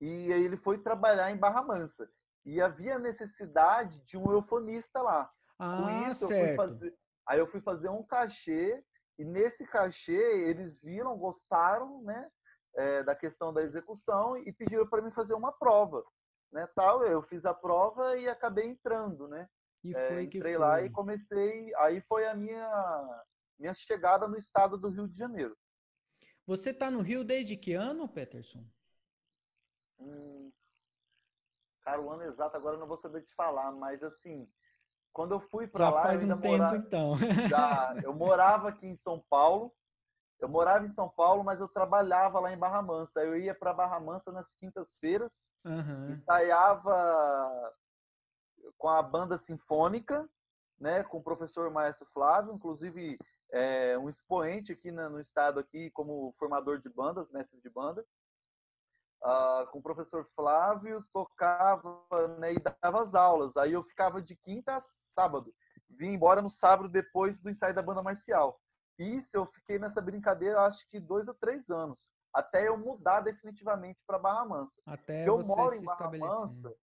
[0.00, 2.10] e aí ele foi trabalhar em Barra Mansa.
[2.44, 5.30] E havia necessidade de um eufonista lá.
[5.58, 6.40] Ah, Com isso, certo.
[6.40, 8.84] eu fui fazer, aí eu fui fazer um cachê
[9.18, 12.28] e nesse cachê, eles viram, gostaram, né?
[12.74, 16.02] É, da questão da execução e pediram para mim fazer uma prova.
[16.52, 17.02] né, tal.
[17.04, 19.48] Eu fiz a prova e acabei entrando, né?
[19.84, 20.58] E é, foi é, entrei foi.
[20.58, 21.74] lá e comecei.
[21.76, 23.24] Aí foi a minha
[23.58, 25.56] minha chegada no estado do Rio de Janeiro.
[26.46, 28.66] Você está no Rio desde que ano, Peterson?
[30.00, 30.50] Hum,
[31.82, 34.48] cara, o ano exato agora eu não vou saber te falar, mas assim,
[35.12, 37.12] quando eu fui para lá, faz um tempo morava, então.
[37.48, 39.72] já, eu morava aqui em São Paulo.
[40.40, 43.20] Eu morava em São Paulo, mas eu trabalhava lá em Barra Mansa.
[43.20, 46.10] Eu ia para Barra Mansa nas quintas-feiras, uhum.
[46.10, 47.72] ensaiava
[48.76, 50.28] com a banda sinfônica,
[50.80, 53.16] né, com o professor Maestro Flávio, inclusive
[53.52, 58.04] é, um expoente aqui no estado aqui como formador de bandas, mestre de banda.
[59.24, 62.02] Uh, com o professor Flávio, tocava
[62.40, 63.56] né, e dava as aulas.
[63.56, 65.54] Aí eu ficava de quinta a sábado.
[65.88, 68.60] Vim embora no sábado depois do ensaio da banda marcial.
[68.98, 72.10] Isso eu fiquei nessa brincadeira acho que dois a três anos.
[72.34, 74.80] Até eu mudar definitivamente para Barra Mansa.
[74.86, 76.68] Até que eu você moro se em Barra Mansa.
[76.68, 76.74] Né?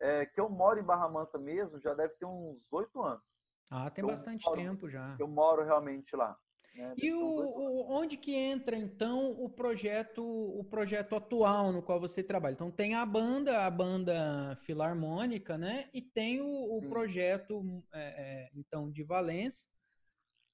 [0.00, 3.40] É, que eu moro em Barra Mansa mesmo, já deve ter uns oito anos.
[3.70, 5.16] Ah, tem bastante moro, tempo já.
[5.18, 6.36] Eu moro realmente lá.
[6.74, 6.94] Né?
[6.96, 12.22] E o, o, onde que entra então o projeto, o projeto atual no qual você
[12.22, 12.54] trabalha?
[12.54, 15.88] Então tem a banda, a banda filarmônica, né?
[15.92, 19.70] E tem o, o projeto é, é, então de Valência.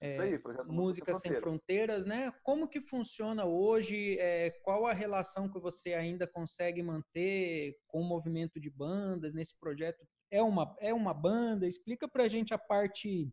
[0.00, 2.04] É, Isso aí, projeto Música Sem, Sem Fronteiras.
[2.04, 2.33] né?
[2.42, 4.18] Como que funciona hoje?
[4.18, 9.57] É, qual a relação que você ainda consegue manter com o movimento de bandas nesse
[9.59, 10.07] projeto?
[10.31, 11.66] É uma, é uma banda?
[11.66, 13.28] Explica para a gente a parte,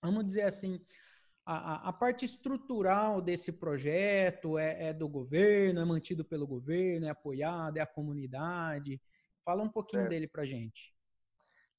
[0.00, 0.80] vamos dizer assim,
[1.44, 7.10] a, a, parte estrutural desse projeto é, é, do governo, é mantido pelo governo, é
[7.10, 9.00] apoiado, é a comunidade.
[9.44, 10.10] Fala um pouquinho certo.
[10.10, 10.94] dele para gente.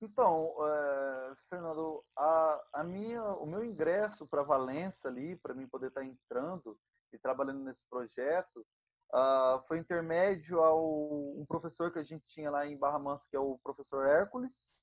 [0.02, 5.88] Então, é, Fernando, a, a, minha, o meu ingresso para Valença ali, para mim poder
[5.88, 6.78] estar tá entrando
[7.14, 8.66] e trabalhando nesse projeto,
[9.14, 13.38] uh, foi intermédio ao um professor que a gente tinha lá em Barra Mansa, que
[13.38, 14.74] é o professor Hércules,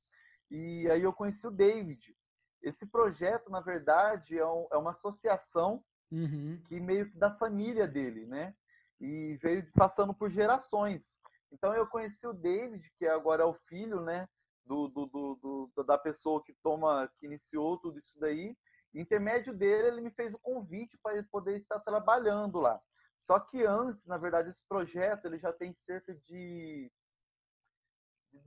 [0.51, 2.17] e aí eu conheci o David.
[2.63, 6.63] Esse projeto, na verdade, é, um, é uma associação uhum.
[6.67, 8.55] que meio que da família dele, né?
[9.01, 11.17] E veio passando por gerações.
[11.51, 14.29] Então eu conheci o David, que agora é o filho, né?
[14.65, 18.57] Do, do, do, do da pessoa que toma, que iniciou tudo isso daí.
[18.95, 22.81] Intermédio dele, ele me fez o convite para ele poder estar trabalhando lá.
[23.17, 26.91] Só que antes, na verdade, esse projeto ele já tem cerca de de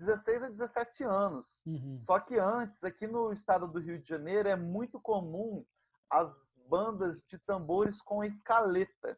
[0.03, 1.61] 16 a 17 anos.
[1.65, 1.97] Uhum.
[1.99, 5.65] Só que antes, aqui no estado do Rio de Janeiro, é muito comum
[6.09, 9.17] as bandas de tambores com escaleta.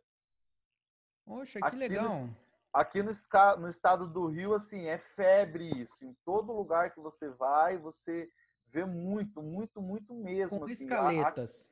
[1.26, 2.08] Poxa, que aqui legal.
[2.08, 2.38] No,
[2.74, 3.12] aqui no,
[3.60, 6.06] no, estado do Rio, assim, é febre isso.
[6.06, 8.30] Em todo lugar que você vai, você
[8.67, 10.60] vê muito, muito, muito mesmo.
[10.60, 11.69] Com assim, escaletas.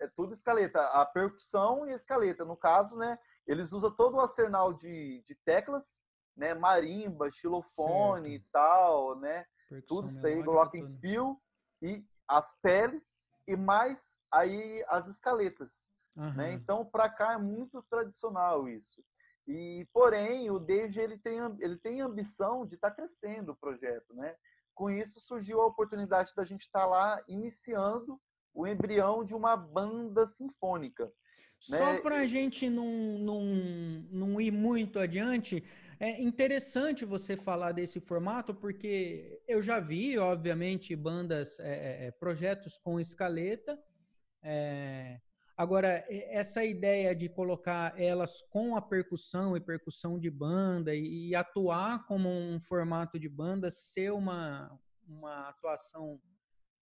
[0.00, 0.82] A, a, é tudo escaleta.
[0.88, 2.44] A percussão e a escaleta.
[2.44, 6.02] No caso, né, eles usam todo o arsenal de, de teclas
[6.36, 8.44] né, marimba, xilofone certo.
[8.44, 9.44] e tal, né?
[9.68, 11.40] Percussão tudo isso daí, glockenspiel
[11.80, 16.32] e as peles e mais aí as escaletas, uhum.
[16.34, 16.52] né?
[16.52, 19.02] Então para cá é muito tradicional isso.
[19.46, 24.14] E porém o David ele tem ele tem ambição de estar tá crescendo o projeto,
[24.14, 24.34] né?
[24.74, 28.20] Com isso surgiu a oportunidade da gente estar tá lá iniciando
[28.54, 31.12] o embrião de uma banda sinfônica.
[31.58, 32.00] Só né?
[32.00, 33.44] para a gente não, não,
[34.10, 35.62] não ir muito adiante,
[36.02, 42.10] é interessante você falar desse formato, porque eu já vi, obviamente, bandas, é, é, é
[42.10, 43.80] projetos com escaleta.
[44.42, 45.20] É,
[45.56, 51.34] agora, essa ideia de colocar elas com a percussão e percussão de banda e, e
[51.36, 56.20] atuar como um formato de banda, ser uma, uma atuação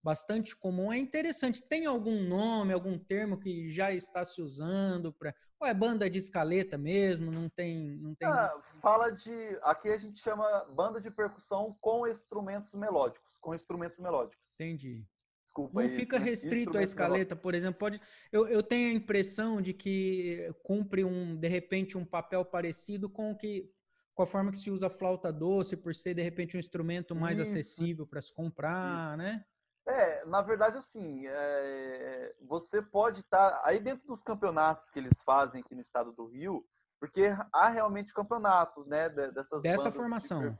[0.03, 0.93] bastante comum.
[0.93, 1.63] É interessante.
[1.63, 5.35] Tem algum nome, algum termo que já está se usando para?
[5.61, 7.31] Ou é banda de escaleta mesmo?
[7.31, 8.29] Não tem, não tem.
[8.29, 9.33] Ah, fala de.
[9.63, 14.55] Aqui a gente chama banda de percussão com instrumentos melódicos, com instrumentos melódicos.
[14.55, 15.05] Entendi.
[15.45, 17.79] Desculpa, não fica restrito à escaleta, por exemplo.
[17.79, 18.01] Pode.
[18.31, 23.33] Eu, eu tenho a impressão de que cumpre um, de repente, um papel parecido com
[23.33, 23.69] o que
[24.15, 27.15] com a forma que se usa a flauta doce, por ser de repente um instrumento
[27.15, 27.51] mais Isso.
[27.51, 29.17] acessível para se comprar, Isso.
[29.17, 29.45] né?
[29.87, 35.23] É, na verdade, assim, é, você pode estar tá, aí dentro dos campeonatos que eles
[35.23, 36.65] fazem aqui no estado do Rio,
[36.99, 40.57] porque há realmente campeonatos, né, dessas dessa formação, de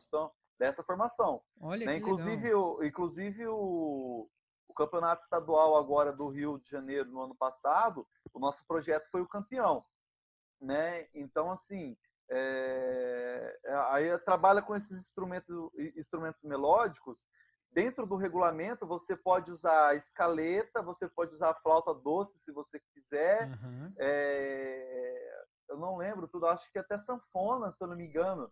[0.59, 1.43] dessa formação.
[1.61, 1.93] Olha né?
[1.93, 2.77] que inclusive, legal.
[2.77, 4.29] O, inclusive o,
[4.69, 9.21] o campeonato estadual agora do Rio de Janeiro no ano passado, o nosso projeto foi
[9.21, 9.85] o campeão,
[10.61, 11.09] né?
[11.15, 11.97] Então, assim,
[12.31, 17.27] é, aí trabalha com esses instrumentos, instrumentos melódicos
[17.73, 23.49] Dentro do regulamento, você pode usar escaleta, você pode usar flauta doce, se você quiser.
[23.49, 23.93] Uhum.
[23.99, 25.45] É...
[25.69, 28.51] Eu não lembro tudo, acho que até sanfona, se eu não me engano,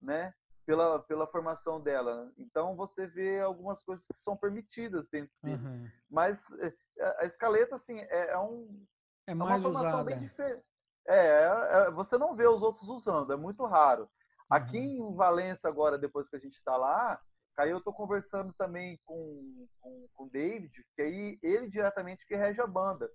[0.00, 0.32] né?
[0.70, 2.30] pela, pela formação dela.
[2.38, 5.34] Então você vê algumas coisas que são permitidas dentro.
[5.42, 5.88] Uhum.
[6.08, 6.72] Mas é,
[7.18, 8.86] a escaleta, assim, é, é um.
[9.26, 10.04] É mais é uma formação usada.
[10.04, 10.62] bem diferente.
[11.08, 14.08] É, é, você não vê os outros usando, é muito raro.
[14.48, 15.12] Aqui uhum.
[15.12, 17.20] em Valença, agora, depois que a gente está lá,
[17.60, 22.36] aí eu estou conversando também com, com, com o David, que aí ele diretamente que
[22.36, 23.10] rege a banda.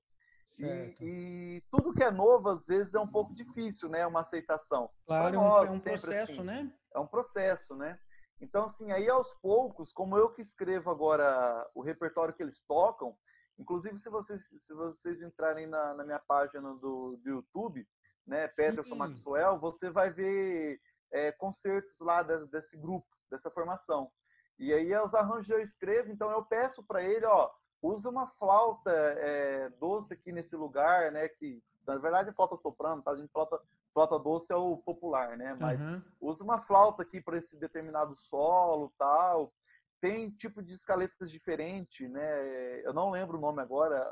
[0.59, 4.05] E, e, tudo que é novo, às vezes, é um pouco difícil, né?
[4.05, 4.89] Uma aceitação.
[5.05, 6.73] Claro, nós, é um processo, assim, né?
[6.93, 7.99] É um processo, né?
[8.39, 13.17] Então, assim, aí aos poucos, como eu que escrevo agora o repertório que eles tocam,
[13.57, 17.87] inclusive se vocês, se vocês entrarem na, na minha página do, do YouTube,
[18.25, 20.79] né, Peterson Maxwell, você vai ver
[21.11, 24.11] é, concertos lá desse, desse grupo, dessa formação.
[24.57, 27.51] E aí os arranjos eu escrevo, então eu peço para ele, ó,
[27.81, 31.27] usa uma flauta é, doce aqui nesse lugar, né?
[31.27, 33.11] Que na verdade é flauta soprano, tá?
[33.11, 33.59] A gente flauta,
[33.93, 35.55] flauta doce é o popular, né?
[35.59, 36.01] Mas uhum.
[36.21, 39.53] usa uma flauta aqui para esse determinado solo, tal.
[40.01, 42.81] Tem tipo de escaletas diferente, né?
[42.85, 44.05] Eu não lembro o nome agora,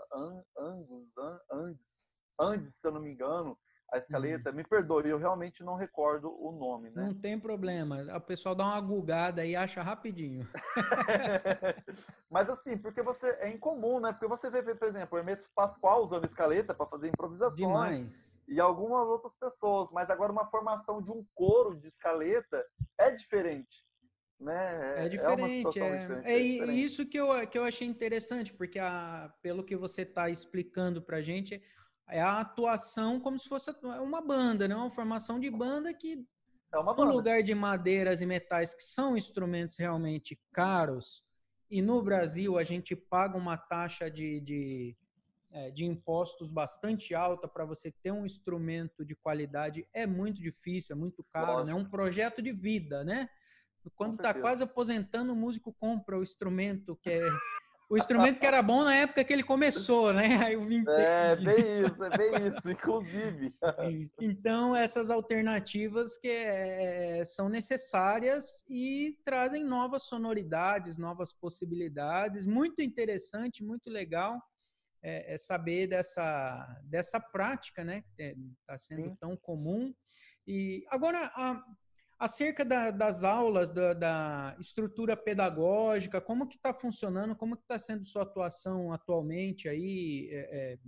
[0.58, 1.14] Angus,
[1.52, 3.58] Andes, Andes, se eu não me engano
[3.94, 4.50] a escaleta.
[4.50, 4.56] Uhum.
[4.56, 7.04] Me perdoe, eu realmente não recordo o nome, né?
[7.04, 8.04] Não tem problema.
[8.18, 10.50] O pessoal dá uma gugada e acha rapidinho.
[12.30, 14.12] Mas assim, porque você é incomum, né?
[14.12, 18.42] Porque você vê, por exemplo, o Hermeto Pascoal usando escaleta para fazer improvisações Demais.
[18.48, 22.66] e algumas outras pessoas, mas agora uma formação de um coro de escaleta
[22.98, 23.86] é diferente.
[24.40, 25.06] Né?
[25.06, 25.20] É, diferente.
[25.20, 25.80] É, é, diferente,
[26.28, 26.84] é, é diferente.
[26.84, 31.22] isso que eu, que eu achei interessante, porque a, pelo que você está explicando para
[31.22, 31.64] gente,
[32.10, 34.76] é a atuação como se fosse uma banda, né?
[34.76, 36.26] Uma formação de banda que
[36.74, 37.10] é uma banda.
[37.10, 41.24] no lugar de madeiras e metais que são instrumentos realmente caros
[41.70, 44.98] e no Brasil a gente paga uma taxa de, de,
[45.52, 50.96] é, de impostos bastante alta para você ter um instrumento de qualidade é muito difícil,
[50.96, 51.72] é muito caro, né?
[51.72, 53.28] é um projeto de vida, né?
[53.96, 57.28] Quando está quase aposentando, o músico compra o instrumento que é
[57.90, 60.26] o instrumento que era bom na época que ele começou, né?
[60.48, 63.54] Aí eu vim É, bem isso, é bem isso, inclusive.
[64.20, 72.46] Então, essas alternativas que é, são necessárias e trazem novas sonoridades, novas possibilidades.
[72.46, 74.42] Muito interessante, muito legal
[75.04, 78.04] é, é saber dessa, dessa prática, né?
[78.16, 79.16] Que está sendo Sim.
[79.20, 79.94] tão comum.
[80.48, 81.64] E agora, a,
[82.24, 87.78] acerca da, das aulas, da, da, estrutura pedagógica, como que está funcionando, como que está
[87.78, 90.38] sendo sua atuação atualmente aí é,
[90.74, 90.80] é,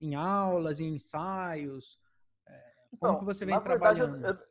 [0.00, 1.98] em aulas, em ensaios,
[2.46, 2.52] é,
[3.00, 4.12] como então, que você vem trabalhando?
[4.12, 4.46] Verdade, eu,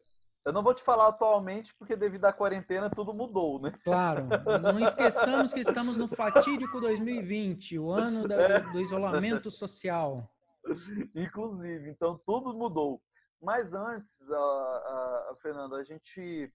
[0.48, 3.72] eu, não vou te falar atualmente porque devido à quarentena tudo mudou, né?
[3.86, 4.28] Claro,
[4.62, 10.30] não esqueçamos que estamos no fatídico 2020, o ano da, do isolamento social.
[11.16, 13.02] Inclusive, então tudo mudou.
[13.42, 16.54] Mas antes, a, a, a Fernanda, a gente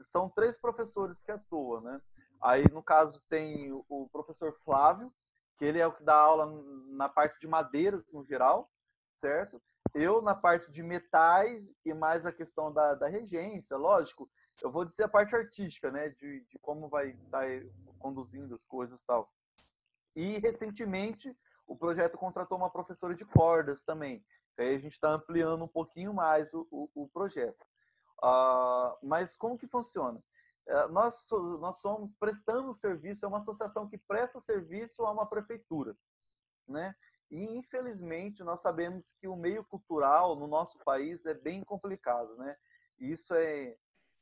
[0.00, 2.00] são três professores que atuam, né?
[2.42, 5.12] Aí, no caso, tem o professor Flávio,
[5.56, 6.46] que ele é o que dá aula
[6.88, 8.70] na parte de madeiras no geral,
[9.16, 9.62] certo?
[9.94, 14.28] Eu na parte de metais e mais a questão da, da regência, lógico.
[14.62, 16.10] Eu vou dizer a parte artística, né?
[16.10, 17.48] De, de como vai estar tá
[17.98, 19.32] conduzindo as coisas e tal.
[20.16, 21.36] E recentemente
[21.66, 24.24] o projeto contratou uma professora de cordas também,
[24.58, 27.64] Aí a gente está ampliando um pouquinho mais o, o, o projeto.
[28.22, 30.22] Uh, mas como que funciona?
[30.68, 31.28] Uh, nós,
[31.60, 35.96] nós somos prestando serviço, é uma associação que presta serviço a uma prefeitura.
[36.66, 36.94] Né?
[37.30, 42.36] E, infelizmente, nós sabemos que o meio cultural no nosso país é bem complicado.
[42.36, 42.56] Né?
[42.98, 43.76] Isso é.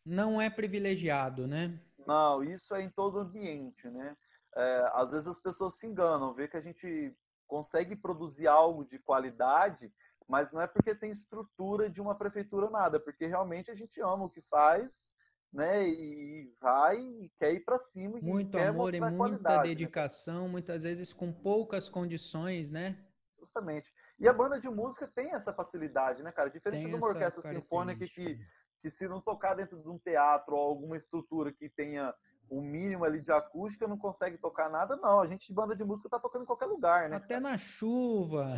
[0.05, 1.79] Não é privilegiado, né?
[2.07, 3.89] Não, isso é em todo ambiente.
[3.89, 4.17] Né?
[4.57, 7.15] É, às vezes as pessoas se enganam, vê que a gente
[7.47, 9.93] consegue produzir algo de qualidade
[10.29, 14.25] mas não é porque tem estrutura de uma prefeitura nada, porque realmente a gente ama
[14.25, 15.11] o que faz,
[15.53, 15.87] né?
[15.87, 19.63] E vai e quer ir para cima e muito amor e muita né?
[19.63, 20.49] dedicação, né?
[20.49, 22.99] muitas vezes com poucas condições, né?
[23.39, 23.93] Justamente.
[24.19, 26.49] E a banda de música tem essa facilidade, né, cara?
[26.49, 28.39] Diferente tem de uma orquestra sinfônica que,
[28.81, 32.15] que se não tocar dentro de um teatro ou alguma estrutura que tenha
[32.49, 35.21] o um mínimo ali de acústica, não consegue tocar nada, não.
[35.21, 37.17] A gente de banda de música tá tocando em qualquer lugar, né?
[37.17, 37.41] Até cara?
[37.41, 38.55] na chuva.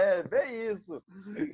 [0.00, 1.02] É, bem isso.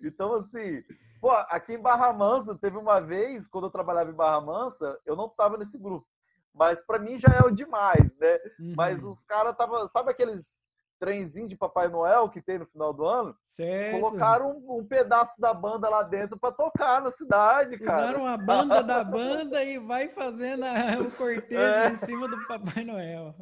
[0.05, 0.83] Então, assim,
[1.21, 5.17] pô, aqui em Barra Mansa, teve uma vez, quando eu trabalhava em Barra Mansa, eu
[5.17, 6.07] não tava nesse grupo.
[6.55, 8.39] Mas para mim já é o demais, né?
[8.59, 8.75] Uhum.
[8.77, 10.65] Mas os caras tava, sabe aqueles
[10.99, 13.37] trenzinho de Papai Noel que tem no final do ano?
[13.47, 14.01] Certo.
[14.01, 18.05] Colocaram um, um pedaço da banda lá dentro para tocar na cidade, cara.
[18.05, 21.91] Usaram a banda da banda e vai fazendo a, o cortejo é.
[21.91, 23.35] em cima do Papai Noel.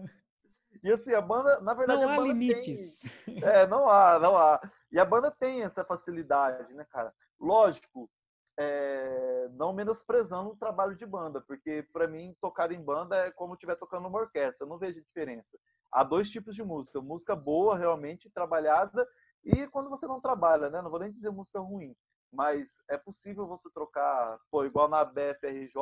[0.83, 3.01] E assim, a banda, na verdade, não há limites.
[3.25, 3.43] Tem...
[3.43, 4.61] É, não há, não há.
[4.95, 7.13] E a banda tem essa facilidade, né, cara?
[7.41, 8.09] Lógico,
[8.57, 13.55] é, não menosprezando o trabalho de banda, porque para mim tocar em banda é como
[13.55, 15.59] estiver tocando numa orquestra, eu não vejo diferença.
[15.91, 19.05] Há dois tipos de música, música boa, realmente trabalhada,
[19.45, 20.81] e quando você não trabalha, né?
[20.81, 21.97] Não vou nem dizer música ruim,
[22.33, 25.75] mas é possível você trocar, pô, igual na BFRJ,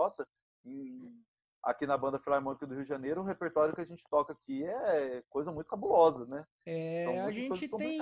[0.65, 1.23] em,
[1.63, 4.65] aqui na banda Filarmônica do Rio de Janeiro, o repertório que a gente toca aqui
[4.65, 6.47] é coisa muito cabulosa, né?
[6.65, 7.99] É, a gente tem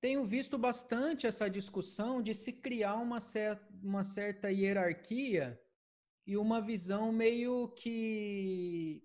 [0.00, 5.60] tenho visto bastante essa discussão de se criar uma, cer uma certa hierarquia
[6.26, 9.02] e uma visão meio que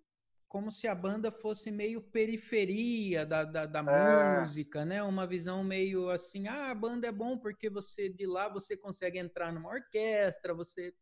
[0.47, 4.39] como se a banda fosse meio periferia da, da, da é.
[4.39, 5.01] música, né?
[5.01, 9.17] Uma visão meio assim, ah, a banda é bom porque você de lá você consegue
[9.17, 10.93] entrar numa orquestra, você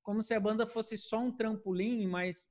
[0.00, 2.48] como se a banda fosse só um trampolim, mas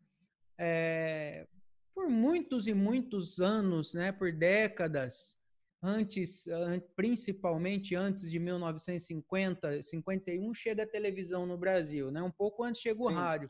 [0.57, 1.47] é,
[1.95, 4.11] por muitos e muitos anos, né?
[4.11, 5.38] Por décadas,
[5.81, 6.45] antes,
[6.95, 12.21] principalmente antes de 1950, 51 chega a televisão no Brasil, né?
[12.21, 13.15] Um pouco antes chega o Sim.
[13.15, 13.49] rádio.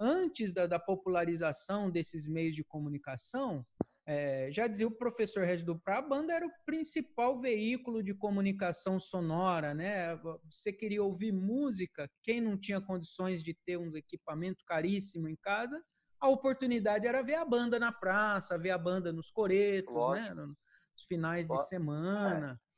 [0.00, 3.66] Antes da, da, popularização desses meios de comunicação,
[4.06, 8.98] é, já dizia o professor Regis Duprá, a banda era o principal veículo de comunicação
[8.98, 10.16] sonora, né?
[10.50, 15.82] Você queria ouvir música, quem não tinha condições de ter um equipamento caríssimo em casa,
[16.20, 20.00] a oportunidade era ver a banda na praça, ver a banda nos coretos, né?
[20.00, 20.34] Lógico.
[20.34, 20.54] né?
[20.98, 22.60] Os finais de semana.
[22.64, 22.68] É.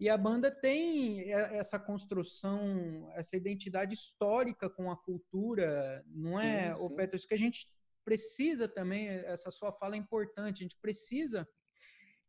[0.00, 6.80] E a banda tem essa construção, essa identidade histórica com a cultura, não é, sim,
[6.80, 6.92] sim.
[6.92, 7.66] o Petros, que a gente
[8.04, 11.48] precisa também, essa sua fala é importante, a gente precisa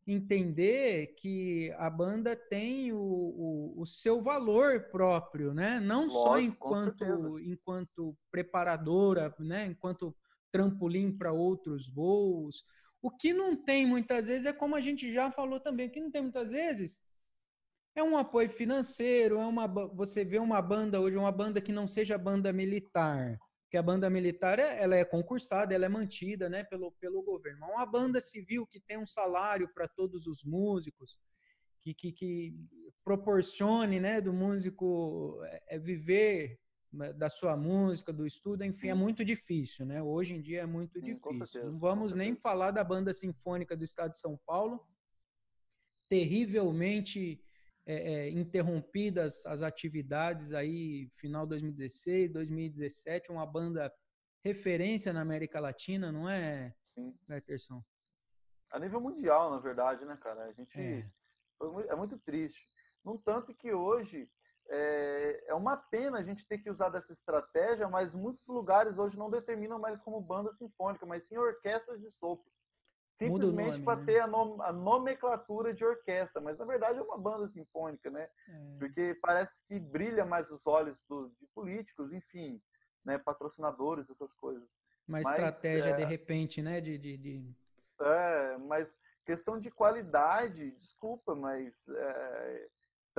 [0.07, 5.79] entender que a banda tem o, o, o seu valor próprio, né?
[5.79, 9.67] Não Lógico, só enquanto, enquanto preparadora, né?
[9.67, 10.15] enquanto
[10.51, 12.65] trampolim para outros voos,
[13.01, 16.01] o que não tem muitas vezes é como a gente já falou também, o que
[16.01, 17.03] não tem muitas vezes
[17.95, 21.87] é um apoio financeiro, é uma você vê uma banda hoje, uma banda que não
[21.87, 23.37] seja banda militar,
[23.69, 27.67] que a banda militar ela é concursada, ela é mantida, né, pelo, pelo governo.
[27.67, 31.19] Uma banda civil que tem um salário para todos os músicos,
[31.81, 32.55] que, que, que
[33.03, 36.57] proporcione, né, do músico é, é viver
[36.91, 38.99] da sua música, do estudo, enfim, é Sim.
[38.99, 40.01] é muito difícil, né?
[40.01, 41.45] Hoje em dia é muito Sim, difícil.
[41.45, 44.83] Certeza, Não vamos nem falar da banda sinfônica do Estado de São Paulo,
[46.07, 47.43] terrivelmente
[47.85, 53.93] é, é, interrompidas as atividades aí final 2016, 2017, uma banda
[54.43, 57.15] referência na América Latina, não é, Sim.
[57.27, 57.83] Peterson?
[58.71, 60.45] A nível mundial, na verdade, né, cara?
[60.45, 61.07] A gente é,
[61.87, 62.67] é muito triste.
[63.03, 64.29] No tanto que hoje
[64.71, 69.17] é, é uma pena a gente ter que usar dessa estratégia, mas muitos lugares hoje
[69.17, 72.67] não determinam mais como banda sinfônica, mas sim orquestras de sopros.
[73.15, 74.05] Simplesmente para né?
[74.05, 78.29] ter a, nom a, nomenclatura de orquestra, mas na verdade é uma banda sinfônica, né?
[78.47, 78.77] É.
[78.77, 82.61] Porque parece que brilha mais os olhos do, de políticos, enfim,
[83.03, 83.17] né?
[83.17, 84.79] patrocinadores, essas coisas.
[85.05, 85.95] Uma mas, estratégia, é...
[85.97, 86.79] de repente, né?
[86.79, 87.55] De, de, de,
[87.99, 92.69] É, mas questão de qualidade, desculpa, mas é,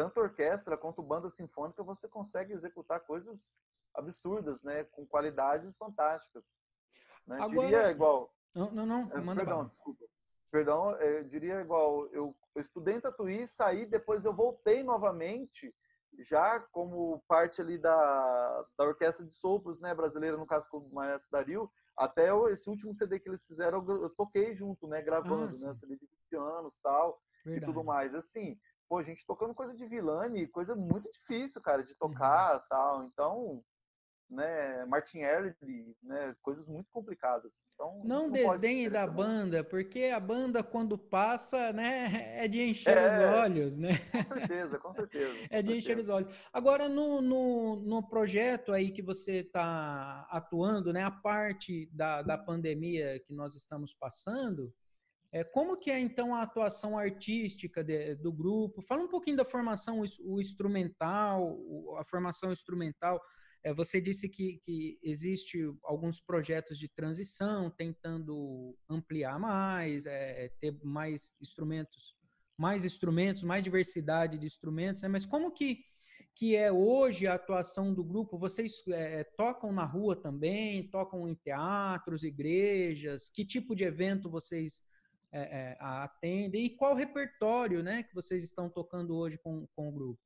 [0.01, 3.61] tanto orquestra quanto banda sinfônica, você consegue executar coisas
[3.95, 4.85] absurdas, né?
[4.85, 6.47] Com qualidades fantásticas.
[7.27, 7.37] Né?
[7.39, 7.69] Agora...
[7.69, 8.35] Diria igual.
[8.55, 9.13] Não, não, não.
[9.13, 10.07] É, manda perdão, desculpa.
[10.51, 12.07] Perdão, eu diria igual.
[12.07, 15.73] Eu, eu estudei em Tatuí, saí, depois eu voltei novamente,
[16.19, 19.95] já como parte ali da, da orquestra de sopros, né?
[19.95, 21.71] Brasileira, no caso com o Maestro Dario.
[21.95, 25.03] Até esse último CD que eles fizeram, eu, eu toquei junto, né?
[25.03, 25.75] Gravando, ah, né?
[25.75, 27.63] CD de 20 anos tal, Verdade.
[27.63, 28.15] e tudo mais.
[28.15, 28.59] Assim,
[28.91, 32.11] pô, gente tocando coisa de Vilani, coisa muito difícil, cara, de uhum.
[32.11, 32.63] tocar uhum.
[32.69, 33.05] tal.
[33.05, 33.65] Então,
[34.29, 37.53] né, Martin Early, né, coisas muito complicadas.
[37.73, 42.09] Então, não, não desdenhe da banda, porque a banda quando passa, né,
[42.45, 43.91] é de encher é, os olhos, né?
[44.11, 45.35] Com certeza, com certeza.
[45.39, 45.73] Com é de certeza.
[45.73, 46.35] encher os olhos.
[46.53, 52.37] Agora, no, no, no projeto aí que você está atuando, né, a parte da, da
[52.37, 54.75] pandemia que nós estamos passando,
[55.33, 58.83] é, como que é, então, a atuação artística de, do grupo?
[58.83, 61.57] Fala um pouquinho da formação o instrumental,
[61.99, 63.21] a formação instrumental.
[63.63, 70.77] É, você disse que, que existe alguns projetos de transição, tentando ampliar mais, é, ter
[70.83, 72.17] mais instrumentos,
[72.59, 75.09] mais instrumentos, mais diversidade de instrumentos, né?
[75.09, 75.85] mas como que,
[76.35, 78.37] que é hoje a atuação do grupo?
[78.37, 83.29] Vocês é, tocam na rua também, tocam em teatros, igrejas?
[83.29, 84.83] Que tipo de evento vocês
[85.33, 89.93] é, é, atendem e qual repertório né, que vocês estão tocando hoje com, com o
[89.93, 90.21] grupo?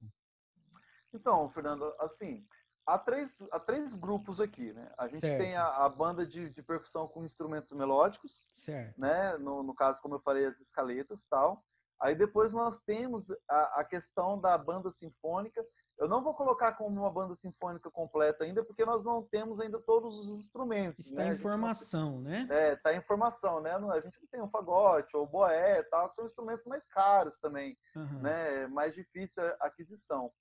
[1.13, 2.47] Então, Fernando, assim,
[2.87, 4.93] há três, há três grupos aqui, né?
[4.99, 5.41] A gente certo.
[5.41, 8.99] tem a, a banda de, de, percussão com instrumentos melódicos, certo.
[9.01, 9.37] né?
[9.39, 11.65] No, no, caso, como eu falei, as escaletas tal.
[12.01, 15.65] Aí depois nós temos a, a questão da banda sinfônica,
[15.97, 19.81] Eu não vou colocar como uma banda sinfônica completa ainda, porque nós não temos ainda
[19.81, 21.07] todos os instrumentos.
[21.07, 21.35] Está né?
[21.35, 22.49] em formação, né?
[22.51, 23.73] É, está em formação, né?
[23.73, 27.79] A gente não tem um fagote ou boé tal, que são instrumentos mais caros também,
[27.95, 28.23] uhum.
[28.23, 28.67] né?
[28.67, 30.33] Mais difícil a aquisição.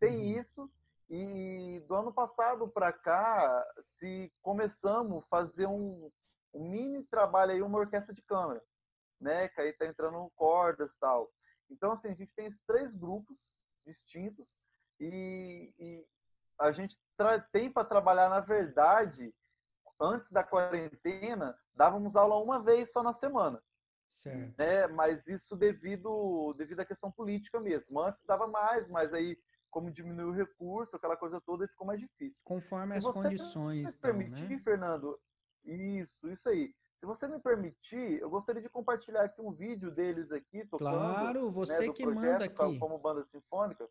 [0.00, 0.40] Tem uhum.
[0.40, 0.70] isso,
[1.10, 6.10] e do ano passado para cá, se começamos a fazer um,
[6.54, 8.64] um, mini trabalho aí, uma orquestra de câmara,
[9.20, 9.46] né?
[9.48, 11.30] Que aí tá entrando cordas tal.
[11.70, 13.52] Então, assim, a gente tem esses três grupos
[13.84, 14.71] distintos
[15.02, 16.06] e, e
[16.58, 16.96] a gente
[17.50, 19.34] tem para trabalhar, na verdade,
[20.00, 23.60] antes da quarentena, dávamos aula uma vez só na semana.
[24.06, 24.54] Certo.
[24.56, 24.86] Né?
[24.86, 27.98] Mas isso devido, devido à questão política mesmo.
[27.98, 29.36] Antes dava mais, mas aí,
[29.70, 32.40] como diminuiu o recurso, aquela coisa toda, ficou mais difícil.
[32.44, 33.90] Conforme Se as condições.
[33.90, 34.60] Se permitir, né?
[34.62, 35.18] Fernando,
[35.64, 36.72] isso, isso aí.
[36.96, 40.90] Se você me permitir, eu gostaria de compartilhar aqui um vídeo deles aqui tocando.
[40.90, 42.78] Claro, né, você né, que manda aqui.
[42.78, 43.88] Como banda sinfônica.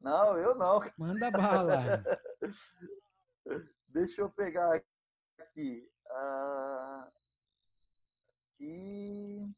[0.00, 0.80] Não, eu não.
[0.96, 2.04] Manda bala.
[3.88, 4.80] Deixa eu pegar
[5.40, 5.90] aqui.
[6.10, 7.10] Ah,
[8.54, 9.54] aqui.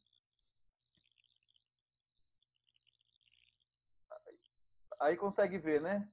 [5.00, 6.10] Aí consegue ver, né?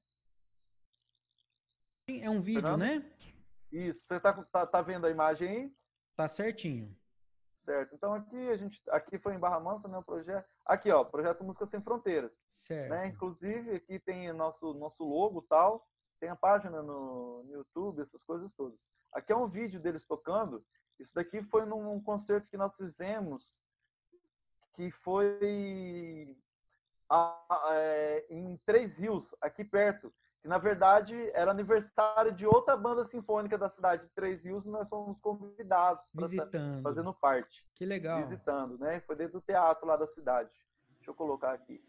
[2.09, 2.79] É um vídeo, Fernando?
[2.79, 3.11] né?
[3.71, 4.07] Isso.
[4.07, 5.77] Você tá, tá, tá vendo a imagem aí?
[6.15, 6.97] Tá certinho.
[7.57, 7.93] Certo.
[7.93, 10.47] Então aqui a gente aqui foi em Barra Mansa, né, o projeto.
[10.67, 12.43] Aqui, ó, projeto Músicas Sem Fronteiras.
[12.51, 12.89] Certo.
[12.89, 13.07] Né?
[13.07, 15.87] Inclusive aqui tem nosso nosso logo, tal,
[16.19, 18.85] tem a página no, no, YouTube, essas coisas todas.
[19.13, 20.65] Aqui é um vídeo deles tocando.
[20.99, 23.61] Isso daqui foi num concerto que nós fizemos
[24.73, 26.37] que foi
[27.09, 32.77] a, a, é, em Três Rios, aqui perto que na verdade era aniversário de outra
[32.77, 36.81] banda sinfônica da cidade de Três Rios e nós fomos convidados visitando.
[36.83, 37.67] fazendo parte.
[37.75, 38.17] Que legal.
[38.19, 38.99] Visitando né?
[39.01, 40.51] Foi dentro do teatro lá da cidade.
[40.97, 41.83] Deixa eu colocar aqui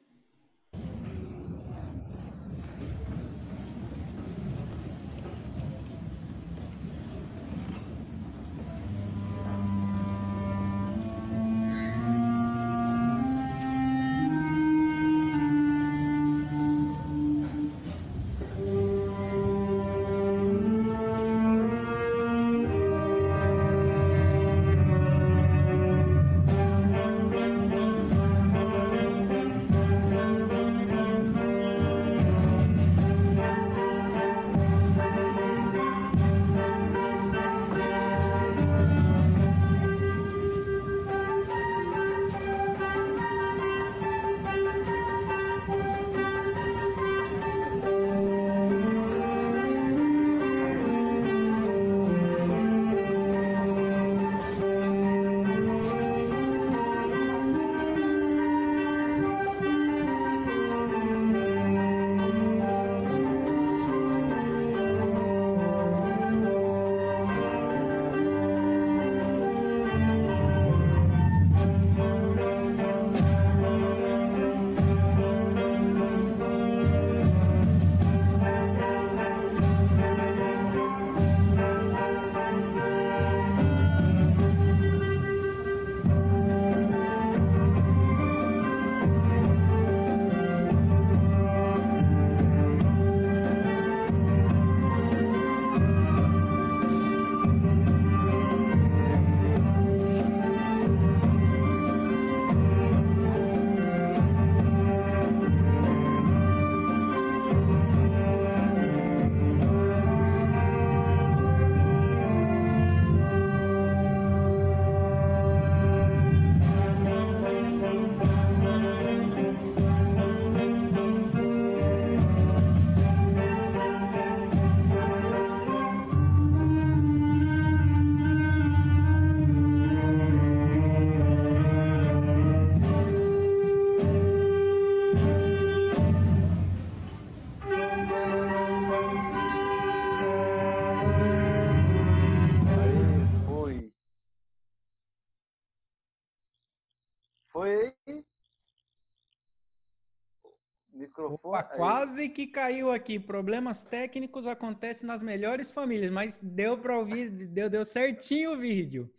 [151.63, 153.19] quase que caiu aqui.
[153.19, 159.13] Problemas técnicos acontecem nas melhores famílias, mas deu para ouvir, deu, deu certinho o vídeo.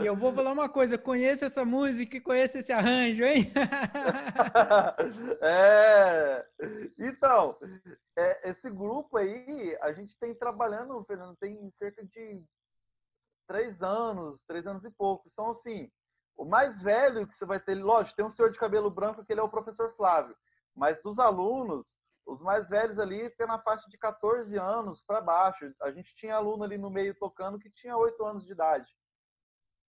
[0.00, 3.52] E eu vou falar uma coisa, conheço essa música e conheço esse arranjo, hein?
[5.40, 6.46] é.
[6.98, 7.56] Então,
[8.16, 12.42] é, esse grupo aí, a gente tem trabalhando, Fernando, tem cerca de
[13.46, 15.30] três anos, três anos e pouco.
[15.30, 15.88] São assim,
[16.36, 19.32] o mais velho que você vai ter, lógico, tem um senhor de cabelo branco que
[19.32, 20.36] ele é o professor Flávio.
[20.74, 21.96] Mas dos alunos,
[22.26, 25.70] Os mais velhos ali tem na faixa de 14 anos para baixo.
[25.82, 28.90] A gente tinha aluno ali no meio tocando que tinha 8 anos de idade,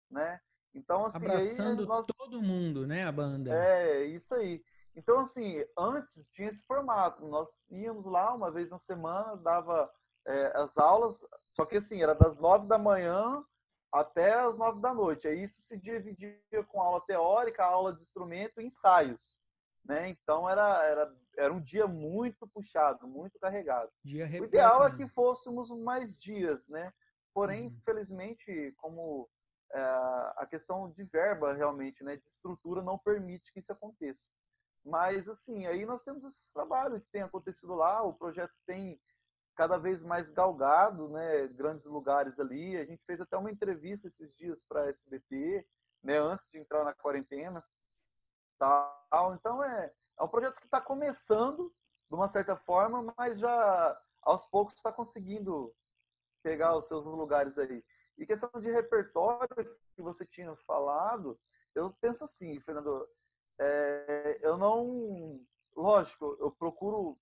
[0.09, 0.39] né?
[0.73, 2.07] Então, assim, Abraçando aí nós...
[2.07, 3.53] todo mundo, né, a banda.
[3.53, 4.63] É, isso aí.
[4.95, 7.27] Então, assim, antes tinha esse formato.
[7.27, 9.91] Nós íamos lá uma vez na semana, dava
[10.25, 13.43] é, as aulas, só que assim, era das nove da manhã
[13.91, 15.27] até as nove da noite.
[15.27, 19.39] Aí isso se dividia com aula teórica, aula de instrumento e ensaios.
[19.85, 20.09] Né?
[20.09, 23.91] Então era, era, era um dia muito puxado, muito carregado.
[24.41, 26.93] O ideal é que fôssemos mais dias, né?
[27.33, 27.73] Porém, uhum.
[27.77, 29.29] infelizmente, como
[29.73, 29.79] é,
[30.37, 34.29] a questão de verba realmente, né, de estrutura não permite que isso aconteça.
[34.85, 39.01] Mas assim, aí nós temos esses trabalhos que têm acontecido lá, o projeto tem
[39.55, 42.77] cada vez mais galgado, né, grandes lugares ali.
[42.77, 45.65] A gente fez até uma entrevista esses dias para a SBT,
[46.03, 47.63] né, antes de entrar na quarentena.
[48.57, 49.35] Tal.
[49.35, 51.73] Então é, é um projeto que está começando
[52.09, 55.73] de uma certa forma, mas já aos poucos está conseguindo
[56.43, 57.83] pegar os seus lugares aí.
[58.17, 59.47] E questão de repertório
[59.95, 61.39] que você tinha falado,
[61.73, 63.07] eu penso assim, Fernando,
[63.59, 65.43] é, eu não,
[65.75, 67.17] lógico, eu procuro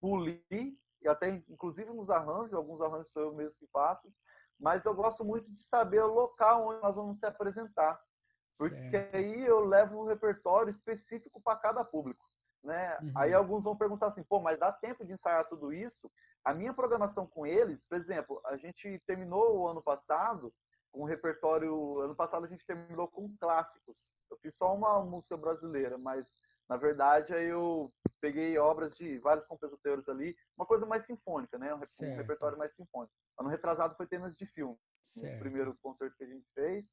[0.00, 4.12] polir, e até inclusive nos arranjos, alguns arranjos sou eu mesmo que faço,
[4.58, 8.00] mas eu gosto muito de saber o local onde nós vamos se apresentar,
[8.58, 9.16] porque certo.
[9.16, 12.24] aí eu levo um repertório específico para cada público.
[12.62, 12.96] Né?
[13.02, 13.12] Uhum.
[13.16, 16.10] Aí alguns vão perguntar assim, pô, mas dá tempo de ensaiar tudo isso?
[16.44, 20.52] A minha programação com eles, por exemplo, a gente terminou o ano passado
[20.92, 22.00] com um repertório.
[22.00, 24.12] Ano passado a gente terminou com clássicos.
[24.30, 26.36] Eu fiz só uma música brasileira, mas
[26.68, 31.74] na verdade, aí eu peguei obras de vários compositores ali, uma coisa mais sinfônica, né?
[31.74, 32.16] Um, certo.
[32.16, 33.12] repertório mais sinfônico.
[33.38, 35.36] Ano retrasado foi temas de filme, certo.
[35.36, 36.86] o primeiro concerto que a gente fez.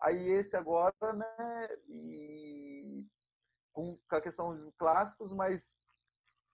[0.00, 1.68] Aí esse agora, né?
[1.88, 3.06] E
[3.72, 5.76] com a questão de clássicos, mas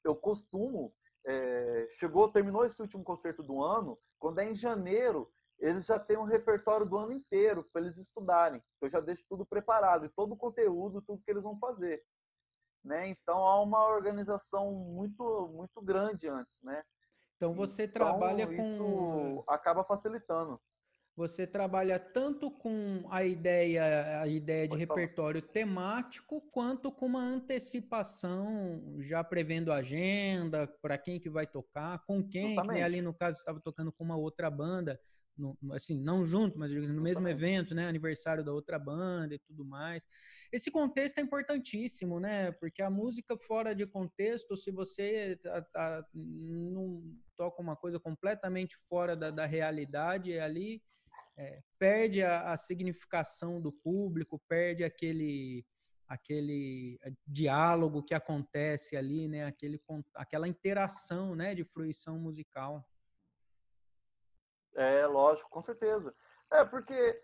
[0.05, 5.87] eu costumo é, chegou, terminou esse último concerto do ano, quando é em janeiro, eles
[5.87, 8.61] já têm um repertório do ano inteiro para eles estudarem.
[8.81, 12.05] Eu já deixo tudo preparado, e todo o conteúdo, tudo que eles vão fazer
[12.85, 13.09] né?
[13.09, 16.83] Então há uma organização muito muito grande antes, né?
[17.37, 20.61] Então você então, trabalha com isso acaba facilitando.
[21.15, 28.97] Você trabalha tanto com a ideia a ideia de repertório temático quanto com uma antecipação
[29.01, 33.39] já prevendo a agenda para quem que vai tocar, com quem, que ali no caso
[33.39, 34.99] estava tocando com uma outra banda
[35.37, 37.87] no, assim, não junto, mas assim, no mesmo evento, né?
[37.87, 40.05] Aniversário da outra banda e tudo mais.
[40.51, 42.53] Esse contexto é importantíssimo, né?
[42.53, 47.03] Porque a música fora de contexto, se você tá, tá, não
[47.37, 50.83] toca uma coisa completamente fora da, da realidade, é ali
[51.37, 55.65] é, perde a, a significação do público, perde aquele
[56.09, 59.47] aquele eh, diálogo que acontece ali, né?
[59.47, 59.81] Aquele,
[60.15, 61.55] aquela interação, né?
[61.55, 62.87] De fruição musical.
[64.75, 66.15] É, lógico, com certeza.
[66.51, 67.19] É, porque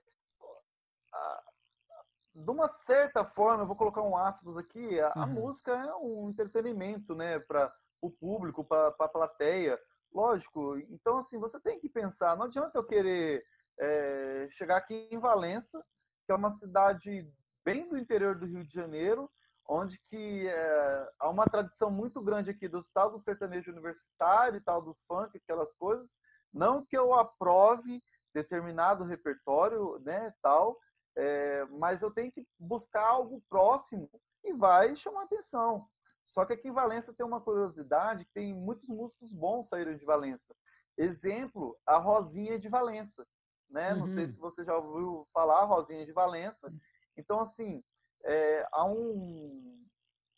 [2.34, 5.22] de uma certa forma, eu vou colocar um aspas aqui, a, uhum.
[5.22, 9.78] a música é um entretenimento, né, para o público, para a plateia.
[10.12, 13.44] Lógico, então assim, você tem que pensar, não adianta eu querer
[13.80, 15.82] é, chegar aqui em Valença,
[16.26, 17.30] que é uma cidade
[17.64, 19.30] bem do interior do Rio de Janeiro,
[19.68, 24.60] onde que é, há uma tradição muito grande aqui do tal do sertanejo universitário e
[24.62, 26.16] tal dos funk, aquelas coisas,
[26.52, 28.02] não que eu aprove
[28.34, 30.78] determinado repertório, né, tal,
[31.16, 34.08] é, mas eu tenho que buscar algo próximo
[34.44, 35.86] e vai chamar atenção.
[36.24, 40.54] Só que aqui em Valença tem uma curiosidade, tem muitos músicos bons saíram de Valença.
[40.96, 43.26] Exemplo, a Rosinha de Valença,
[43.70, 43.92] né?
[43.92, 44.00] Uhum.
[44.00, 44.30] Não sei uhum.
[44.30, 46.72] se você já ouviu falar, Rosinha de Valença.
[47.16, 47.82] Então, assim,
[48.24, 49.78] é, há um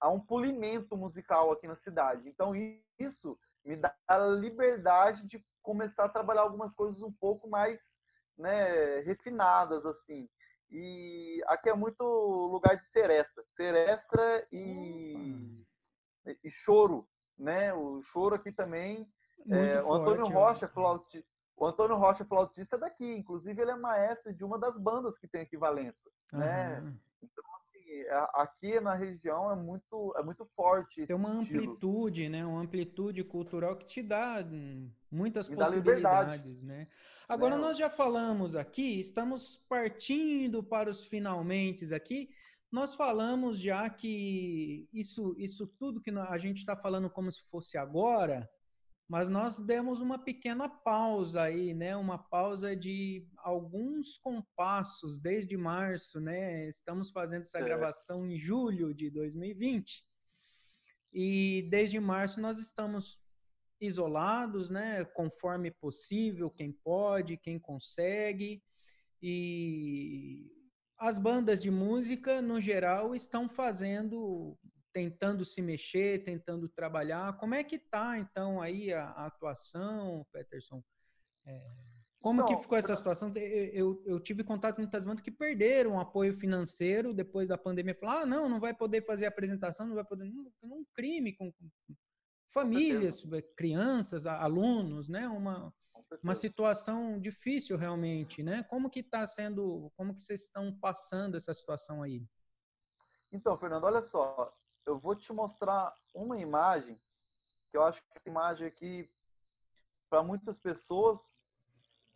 [0.01, 2.27] há um polimento musical aqui na cidade.
[2.27, 2.53] Então,
[2.99, 7.99] isso me dá a liberdade de começar a trabalhar algumas coisas um pouco mais
[8.37, 10.27] né, refinadas, assim.
[10.71, 13.45] E aqui é muito lugar de seresta.
[13.55, 15.63] Seresta e,
[16.43, 17.07] e choro,
[17.37, 17.75] né?
[17.75, 19.07] O choro aqui também.
[19.51, 21.27] É, o Antônio Rocha, flauti,
[21.61, 23.05] o Antônio Rocha, flautista, é daqui.
[23.05, 26.11] Inclusive, ele é maestro de uma das bandas que tem aqui em Valença.
[26.33, 26.39] Uhum.
[26.39, 26.95] Né?
[27.23, 28.03] Então, assim,
[28.33, 31.07] aqui na região é muito, é muito forte.
[31.07, 31.65] Tem uma estilo.
[31.65, 32.47] amplitude, né?
[32.47, 36.89] Uma amplitude cultural que te dá hum, muitas Me possibilidades, né?
[37.29, 37.67] Agora Não.
[37.67, 42.31] nós já falamos aqui, estamos partindo para os finalmente aqui.
[42.73, 47.77] Nós falamos já que isso, isso tudo que a gente está falando como se fosse
[47.77, 48.49] agora,
[49.11, 51.97] mas nós demos uma pequena pausa aí, né?
[51.97, 56.69] Uma pausa de alguns compassos desde março, né?
[56.69, 60.07] Estamos fazendo essa gravação em julho de 2020.
[61.13, 63.21] E desde março nós estamos
[63.81, 68.63] isolados, né, conforme possível, quem pode, quem consegue.
[69.21, 70.53] E
[70.97, 74.57] as bandas de música, no geral, estão fazendo,
[74.93, 77.37] tentando se mexer, tentando trabalhar.
[77.39, 80.83] Como é que tá, então, aí a, a atuação, Peterson?
[81.47, 81.61] É,
[82.21, 83.33] como que ficou essa situação?
[83.35, 87.95] Eu, eu, tive contato com muitas bandas que perderam apoio financeiro depois da pandemia.
[87.95, 90.25] Falaram, ah, não, não vai poder fazer apresentação, não vai poder...
[90.25, 91.71] Um, um crime com, com
[92.53, 95.27] famílias, com crianças, alunos, né?
[95.29, 95.73] Uma,
[96.23, 98.63] uma situação difícil realmente, né?
[98.65, 102.23] Como que está sendo, como que vocês estão passando essa situação aí?
[103.33, 104.53] Então, Fernando, olha só,
[104.87, 106.99] eu vou te mostrar uma imagem
[107.71, 109.11] que eu acho que essa imagem aqui
[110.09, 111.41] para muitas pessoas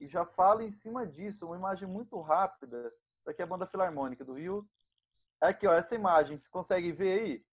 [0.00, 2.92] e já fala em cima disso, uma imagem muito rápida
[3.24, 4.68] daqui é a banda filarmônica do Rio.
[5.42, 7.46] É aqui, ó, essa imagem, você consegue ver aí?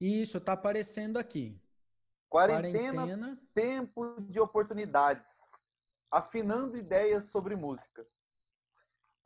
[0.00, 1.60] Isso, está aparecendo aqui.
[2.28, 5.40] Quarentena, Quarentena, tempo de oportunidades.
[6.10, 8.06] Afinando ideias sobre música.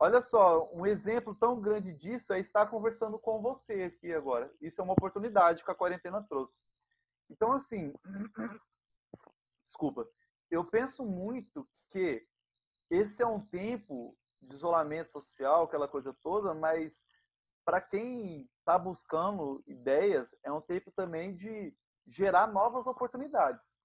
[0.03, 4.51] Olha só, um exemplo tão grande disso é estar conversando com você aqui agora.
[4.59, 6.63] Isso é uma oportunidade que a quarentena trouxe.
[7.29, 7.93] Então, assim,
[9.63, 10.09] desculpa,
[10.49, 12.27] eu penso muito que
[12.89, 17.05] esse é um tempo de isolamento social, aquela coisa toda, mas
[17.63, 21.77] para quem está buscando ideias, é um tempo também de
[22.07, 23.77] gerar novas oportunidades,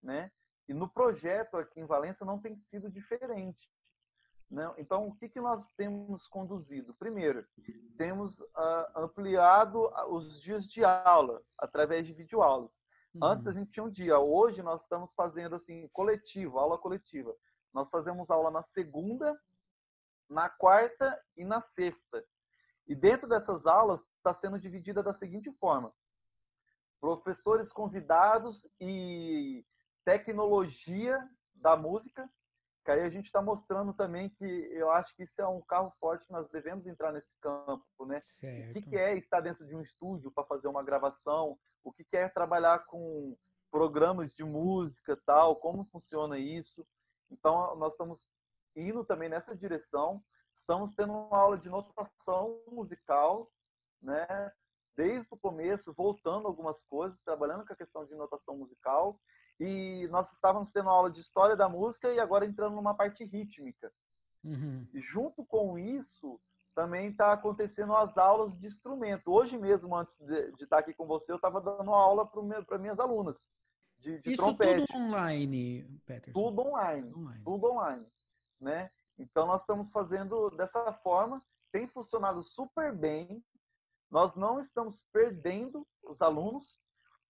[0.00, 0.30] né?
[0.68, 3.68] E no projeto aqui em Valença não tem sido diferente.
[4.52, 4.70] Né?
[4.76, 6.92] Então, o que, que nós temos conduzido?
[6.94, 7.46] Primeiro,
[7.96, 12.84] temos uh, ampliado os dias de aula através de videoaulas.
[13.14, 13.24] Uhum.
[13.24, 17.34] Antes a gente tinha um dia, hoje nós estamos fazendo assim, coletivo, aula coletiva.
[17.72, 19.34] Nós fazemos aula na segunda,
[20.28, 22.22] na quarta e na sexta.
[22.86, 25.94] E dentro dessas aulas está sendo dividida da seguinte forma:
[27.00, 29.64] professores convidados e
[30.04, 32.30] tecnologia da música.
[32.84, 35.92] Que aí a gente está mostrando também que eu acho que isso é um carro
[36.00, 38.20] forte, nós devemos entrar nesse campo, né?
[38.20, 38.70] Certo.
[38.70, 41.58] O que, que é estar dentro de um estúdio para fazer uma gravação?
[41.84, 43.36] O que, que é trabalhar com
[43.70, 45.56] programas de música tal?
[45.56, 46.86] Como funciona isso?
[47.30, 48.26] Então, nós estamos
[48.76, 50.22] indo também nessa direção.
[50.56, 53.50] Estamos tendo uma aula de notação musical,
[54.00, 54.26] né?
[54.96, 59.18] Desde o começo, voltando algumas coisas, trabalhando com a questão de notação musical.
[59.58, 63.92] E nós estávamos tendo aula de história da música e agora entrando numa parte rítmica.
[64.44, 64.86] Uhum.
[64.92, 66.40] E junto com isso,
[66.74, 69.30] também está acontecendo as aulas de instrumento.
[69.30, 72.98] Hoje mesmo, antes de, de estar aqui com você, eu estava dando aula para minhas
[72.98, 73.50] alunas
[74.02, 74.86] de, de isso trompete.
[74.86, 76.32] tudo online, Peterson?
[76.32, 78.06] Tudo online, online, tudo online,
[78.60, 78.90] né?
[79.16, 81.40] Então nós estamos fazendo dessa forma,
[81.70, 83.42] tem funcionado super bem.
[84.12, 86.78] Nós não estamos perdendo os alunos.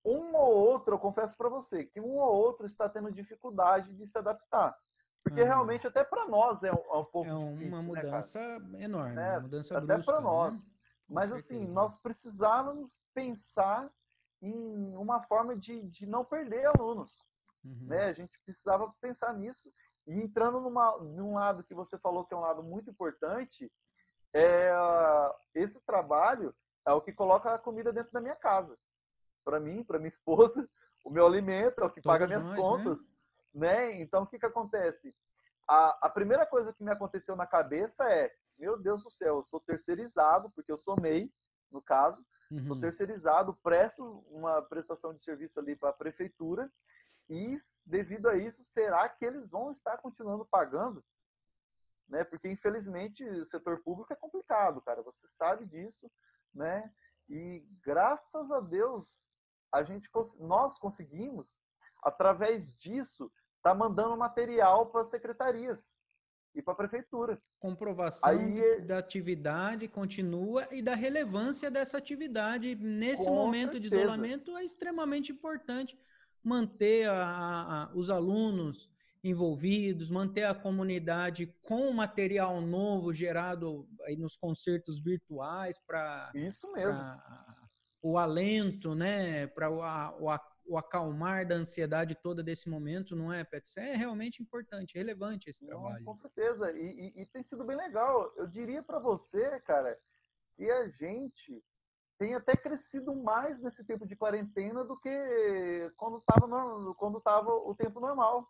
[0.05, 4.05] Um ou outro, eu confesso para você, que um ou outro está tendo dificuldade de
[4.05, 4.77] se adaptar.
[5.23, 7.73] Porque realmente até para nós é um, é um pouco é uma difícil.
[7.73, 10.25] Uma mudança né, enorme, é, uma mudança Até para né?
[10.25, 10.67] nós.
[10.67, 10.73] Né?
[11.09, 13.89] Mas assim, nós precisávamos pensar
[14.43, 17.23] em uma forma de, de não perder alunos.
[17.65, 17.87] Uhum.
[17.87, 18.07] Né?
[18.07, 19.73] A gente precisava pensar nisso.
[20.05, 23.73] E entrando numa, num lado que você falou que é um lado muito importante,
[24.35, 24.73] é,
[25.55, 26.53] esse trabalho
[26.87, 28.79] é o que coloca a comida dentro da minha casa.
[29.45, 30.69] Para mim, para minha esposa,
[31.05, 32.63] o meu alimento é o que Todos paga minhas nós, né?
[32.63, 33.15] contas.
[33.55, 33.73] Né?
[33.75, 34.01] né?
[34.01, 35.15] Então, o que, que acontece?
[35.69, 39.43] A, a primeira coisa que me aconteceu na cabeça é: meu Deus do céu, eu
[39.43, 41.33] sou terceirizado, porque eu sou MEI,
[41.71, 42.65] no caso, uhum.
[42.65, 46.71] sou terceirizado, presto uma prestação de serviço ali para a prefeitura
[47.29, 47.57] e,
[47.87, 51.05] devido a isso, será que eles vão estar continuando pagando?
[52.09, 52.25] Né?
[52.25, 55.03] Porque, infelizmente, o setor público é complicado, cara.
[55.03, 56.11] Você sabe disso,
[56.55, 56.91] né?
[57.29, 59.19] E graças a Deus,
[59.73, 61.59] a gente, nós conseguimos,
[62.03, 63.33] através disso,
[63.63, 65.97] tá mandando material para secretarias
[66.55, 67.41] e para a prefeitura.
[67.59, 73.81] Comprovação Aí, é da atividade continua e da relevância dessa atividade nesse momento certeza.
[73.81, 75.99] de isolamento é extremamente importante
[76.45, 78.92] manter a, a, os alunos
[79.23, 87.01] envolvidos, manter a comunidade com material novo gerado aí nos concertos virtuais para isso mesmo
[88.03, 89.79] o alento, né, para o,
[90.25, 93.65] o, o acalmar da ansiedade toda desse momento, não é, Pet?
[93.65, 95.99] Isso é realmente importante, relevante esse trabalho.
[95.99, 98.33] Não, com certeza, e, e, e, tem sido bem legal.
[98.37, 99.97] Eu diria para você, cara,
[100.57, 101.65] que a gente
[102.19, 107.75] tem até crescido mais nesse tempo de quarentena do que quando estava quando tava o
[107.75, 108.49] tempo normal,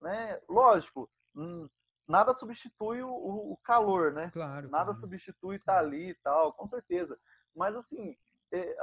[0.00, 0.40] né?
[0.48, 1.68] Lógico, hum,
[2.06, 3.10] nada substitui o,
[3.52, 4.30] o calor, né?
[4.30, 4.68] Claro.
[4.68, 5.00] Nada claro.
[5.00, 7.18] substitui estar tá ali e tal, com certeza.
[7.54, 8.16] Mas assim,
[8.52, 8.76] é,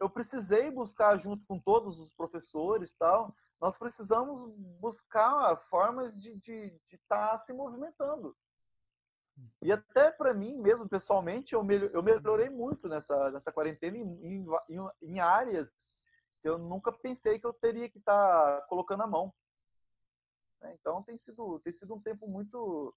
[0.00, 4.44] eu precisei buscar junto com todos os professores tal, nós precisamos
[4.80, 6.32] buscar formas de
[6.92, 8.36] estar tá se movimentando.
[9.62, 14.88] E até para mim mesmo, pessoalmente, eu, eu melhorei muito nessa, nessa quarentena em, em,
[15.02, 15.72] em, áreas
[16.40, 19.32] que eu nunca pensei que eu teria que estar tá colocando a mão.
[20.64, 20.74] Né?
[20.80, 22.94] Então tem sido, tem sido um tempo muito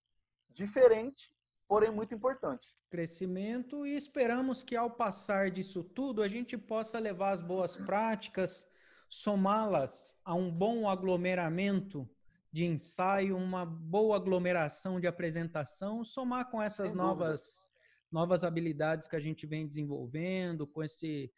[0.50, 1.36] diferente,
[1.68, 2.76] porém muito importante.
[2.90, 8.68] Crescimento e esperamos que ao passar disso tudo a gente possa levar as boas práticas,
[9.10, 12.10] somá-las a um bom aglomeramento
[12.52, 17.68] de ensaio, uma boa aglomeração de apresentação, somar com essas novas
[18.10, 21.30] novas habilidades que a gente vem desenvolvendo, com esse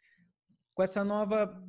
[0.75, 1.59] com essa nova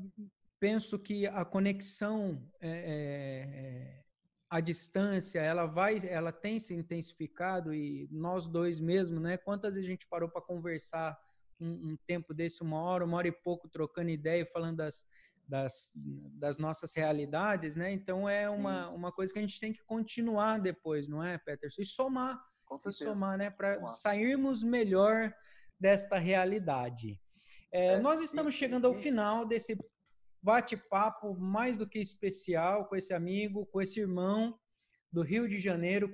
[0.60, 4.04] penso que a conexão é, é,
[4.50, 9.88] à distância ela vai ela tem se intensificado e nós dois mesmo né quantas vezes
[9.88, 11.16] a gente parou para conversar
[11.60, 15.06] um, um, tempo desse uma hora uma hora e pouco trocando ideia falando das
[15.50, 17.90] das, das nossas realidades, né?
[17.90, 21.82] Então é uma, uma coisa que a gente tem que continuar depois, não é, Peterson?
[21.82, 22.40] E somar,
[22.86, 23.50] e somar, né?
[23.50, 25.34] Para sairmos melhor
[25.78, 27.20] desta realidade.
[27.72, 29.76] É, é, nós estamos chegando ao final desse
[30.42, 34.58] bate-papo mais do que especial com esse amigo, com esse irmão
[35.12, 36.10] do Rio de Janeiro,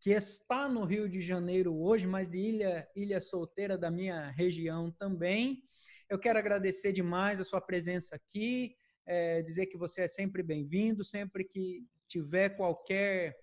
[0.00, 4.90] que está no Rio de Janeiro hoje, mas de ilha, ilha solteira da minha região
[4.92, 5.62] também.
[6.08, 11.04] Eu quero agradecer demais a sua presença aqui, é, dizer que você é sempre bem-vindo,
[11.04, 13.36] sempre que tiver qualquer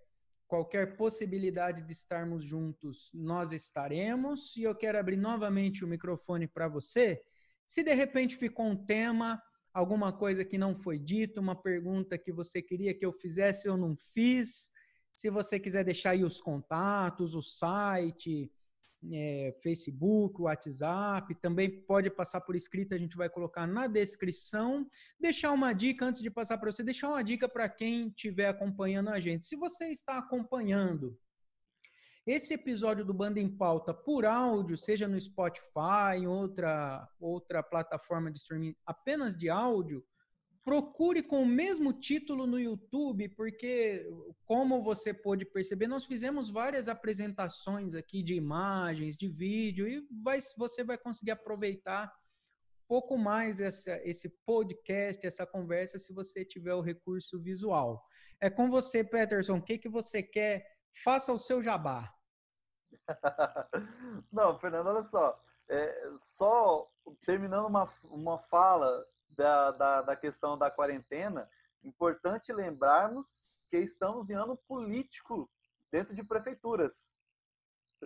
[0.47, 4.55] qualquer possibilidade de estarmos juntos, nós estaremos.
[4.55, 7.19] E eu quero abrir novamente o microfone para você.
[7.65, 9.41] Se de repente ficou um tema,
[9.74, 13.76] alguma coisa que não foi dito, uma pergunta que você queria que eu fizesse, eu
[13.76, 14.71] não fiz.
[15.15, 18.51] Se você quiser deixar aí os contatos, o site,
[19.11, 24.88] é, Facebook, WhatsApp, também pode passar por escrito, a gente vai colocar na descrição.
[25.19, 29.09] Deixar uma dica antes de passar para você, deixar uma dica para quem estiver acompanhando
[29.09, 29.45] a gente.
[29.45, 31.17] Se você está acompanhando
[32.26, 38.32] esse episódio do Banda em Pauta por áudio, seja no Spotify, em outra, outra plataforma
[38.32, 40.03] de streaming apenas de áudio,
[40.63, 44.09] procure com o mesmo título no YouTube, porque,
[44.45, 50.39] como você pôde perceber, nós fizemos várias apresentações aqui de imagens, de vídeo, e vai,
[50.57, 56.74] você vai conseguir aproveitar um pouco mais essa, esse podcast, essa conversa, se você tiver
[56.74, 58.01] o recurso visual.
[58.39, 59.57] É com você, Peterson.
[59.57, 60.72] O que, que você quer?
[61.03, 62.13] Faça o seu jabá.
[64.31, 65.39] Não, Fernando, olha só.
[65.69, 66.89] É, só
[67.25, 71.49] terminando uma, uma fala da, da, da questão da quarentena,
[71.83, 75.49] importante lembrarmos que estamos em ano político
[75.91, 77.13] dentro de prefeituras.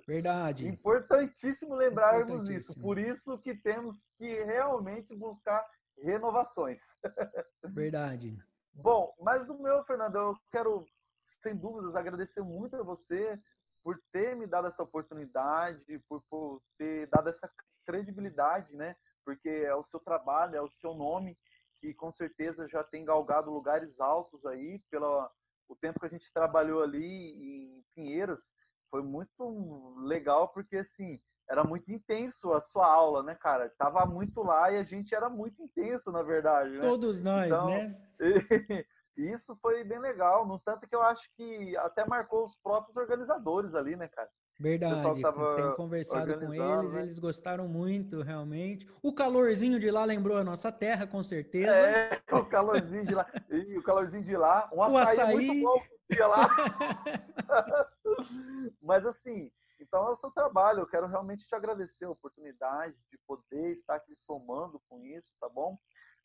[0.05, 0.67] Verdade.
[0.67, 2.73] Importantíssimo lembrarmos Importantíssimo.
[2.73, 2.81] isso.
[2.81, 5.65] Por isso que temos que realmente buscar
[5.97, 6.81] renovações.
[7.63, 8.37] Verdade.
[8.73, 10.85] Bom, mas no meu, Fernando, eu quero,
[11.27, 13.39] sem dúvidas, agradecer muito a você
[13.83, 17.49] por ter me dado essa oportunidade, por, por ter dado essa
[17.85, 18.95] credibilidade, né?
[19.27, 21.37] porque é o seu trabalho, é o seu nome,
[21.81, 25.29] que com certeza já tem galgado lugares altos aí, pelo
[25.67, 28.53] o tempo que a gente trabalhou ali em Pinheiros,
[28.89, 31.19] foi muito legal, porque assim,
[31.49, 33.69] era muito intenso a sua aula, né, cara?
[33.77, 36.79] Tava muito lá e a gente era muito intenso, na verdade, né?
[36.79, 38.01] Todos nós, então, né?
[39.17, 43.73] isso foi bem legal, no tanto que eu acho que até marcou os próprios organizadores
[43.73, 44.29] ali, né, cara?
[44.59, 47.03] Verdade, tem conversado com eles, né?
[47.03, 48.89] eles gostaram muito, realmente.
[49.03, 51.69] O calorzinho de lá lembrou a nossa terra, com certeza.
[51.69, 53.25] É, o calorzinho de lá.
[53.51, 54.67] E o calorzinho de lá.
[54.73, 55.35] Um açaí, açaí...
[55.35, 56.47] muito bom que lá.
[58.81, 60.79] Mas assim, então é o seu trabalho.
[60.79, 65.49] Eu quero realmente te agradecer a oportunidade de poder estar aqui somando com isso, tá
[65.49, 65.77] bom?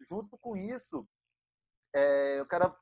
[0.09, 1.07] Junto com isso,
[1.95, 2.75] é, eu quero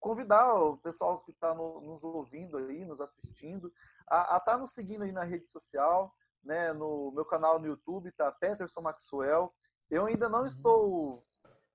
[0.00, 3.72] convidar o pessoal que está no, nos ouvindo aí, nos assistindo,
[4.06, 6.72] a estar tá nos seguindo aí na rede social, né?
[6.72, 8.30] No meu canal no YouTube, tá?
[8.30, 9.52] Peterson Maxwell.
[9.90, 10.46] Eu ainda não uhum.
[10.46, 11.26] estou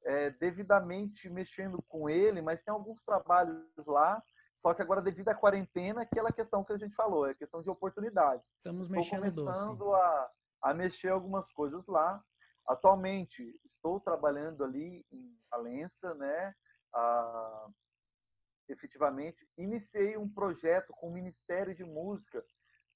[0.05, 4.21] é, devidamente mexendo com ele, mas tem alguns trabalhos lá.
[4.55, 7.69] Só que agora, devido à quarentena, aquela questão que a gente falou, é questão de
[7.69, 8.47] oportunidades.
[8.57, 10.31] Estamos estou mexendo começando a,
[10.63, 12.21] a mexer algumas coisas lá.
[12.67, 16.53] Atualmente, estou trabalhando ali em Valença, né?
[16.93, 17.69] A,
[18.67, 22.43] efetivamente, iniciei um projeto com o Ministério de Música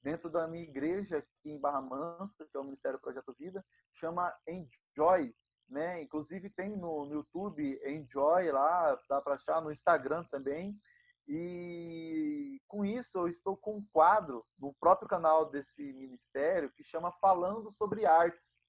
[0.02, 4.36] dentro da minha igreja aqui em Barra Mansa, que é o Ministério Projeto Vida, chama
[4.48, 5.34] Enjoy,
[5.70, 6.02] né?
[6.02, 10.78] Inclusive tem no, no YouTube Enjoy lá, dá para achar no Instagram também.
[11.26, 17.14] E com isso eu estou com um quadro no próprio canal desse ministério que chama
[17.14, 18.62] Falando sobre Artes,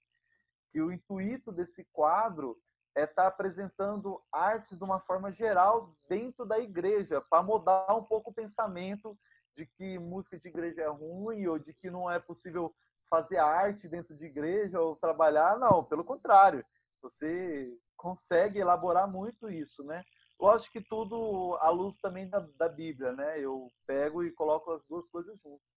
[0.70, 2.56] que o intuito desse quadro
[2.96, 8.04] é estar tá apresentando artes de uma forma geral dentro da igreja, para mudar um
[8.04, 9.18] pouco o pensamento
[9.54, 12.74] de que música de igreja é ruim ou de que não é possível
[13.08, 15.58] fazer arte dentro de igreja ou trabalhar.
[15.58, 16.64] Não, pelo contrário.
[17.02, 20.02] Você consegue elaborar muito isso, né?
[20.40, 23.38] Lógico que tudo à luz também da, da Bíblia, né?
[23.38, 25.74] Eu pego e coloco as duas coisas juntas.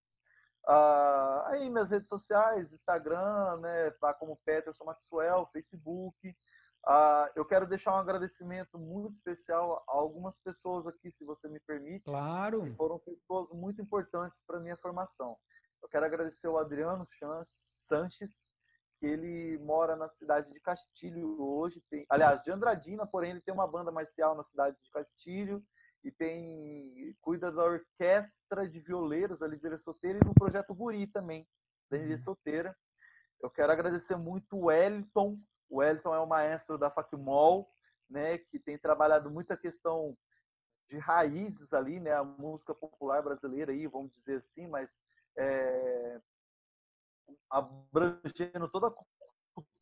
[0.66, 3.90] Ah, aí minhas redes sociais, Instagram, né?
[3.92, 6.36] Tá como Peterson Maxwell, Facebook.
[6.90, 11.60] Ah, eu quero deixar um agradecimento muito especial a algumas pessoas aqui, se você me
[11.60, 12.06] permite.
[12.06, 12.62] Claro.
[12.62, 15.36] Que foram pessoas muito importantes para minha formação.
[15.82, 17.06] Eu quero agradecer o Adriano
[17.44, 18.50] Sanches,
[18.98, 21.82] que ele mora na cidade de Castilho hoje.
[21.90, 25.62] Tem, aliás, de Andradina, porém ele tem uma banda marcial na cidade de Castilho
[26.02, 31.06] e tem cuida da orquestra de violeiros ali de Ilha Solteira e do projeto Guri
[31.06, 31.46] também,
[31.90, 32.18] da Ilha uhum.
[32.18, 32.74] Solteira.
[33.42, 35.38] Eu quero agradecer muito o Wellington.
[35.68, 37.70] O Wellington é o maestro da Facmol,
[38.08, 40.16] né, que tem trabalhado muita questão
[40.86, 45.02] de raízes ali, né, a música popular brasileira aí, vamos dizer assim, mas
[45.36, 46.20] é,
[47.50, 48.94] abrangendo toda a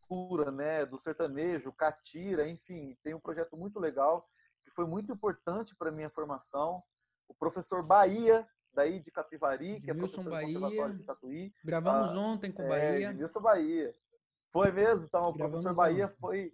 [0.09, 4.28] cultura, né, do sertanejo, catira, enfim, tem um projeto muito legal
[4.64, 6.82] que foi muito importante para minha formação.
[7.28, 11.55] O professor Bahia, daí de Capivari, que é professor Bahia, do Conservatório de Tatuí.
[11.64, 13.11] Gravamos ah, ontem com o Bahia.
[13.11, 13.95] É, Wilson Bahia.
[14.57, 16.51] Foi mesmo, então, o professor Bahia foi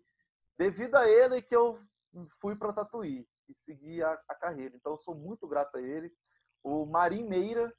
[0.58, 1.78] devido a ele que eu
[2.40, 4.74] fui para Tatuí e segui a, a, carreira.
[4.74, 6.12] Então, eu sou muito grato a ele.
[6.64, 7.72] O Marim Meira,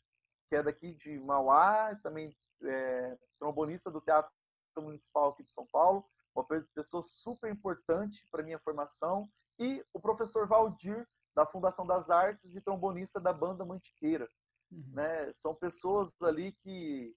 [0.47, 4.31] que é daqui de Mauá, também é, trombonista do Teatro
[4.77, 10.47] Municipal aqui de São Paulo, uma pessoa super importante para minha formação, e o professor
[10.47, 11.05] Valdir,
[11.35, 14.29] da Fundação das Artes e trombonista da Banda Mantiqueira.
[14.71, 14.93] Uhum.
[14.93, 15.33] Né?
[15.33, 17.13] São pessoas ali que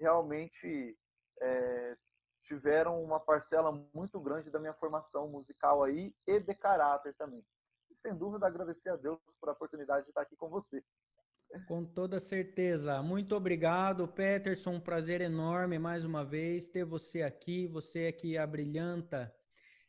[0.00, 0.98] realmente
[1.40, 1.96] é,
[2.40, 7.44] tiveram uma parcela muito grande da minha formação musical aí e de caráter também.
[7.90, 10.82] E, sem dúvida, agradecer a Deus por a oportunidade de estar aqui com você.
[11.66, 13.02] Com toda certeza.
[13.02, 14.72] Muito obrigado, Peterson.
[14.72, 17.66] Um prazer enorme mais uma vez ter você aqui.
[17.68, 19.34] Você é que abrilhanta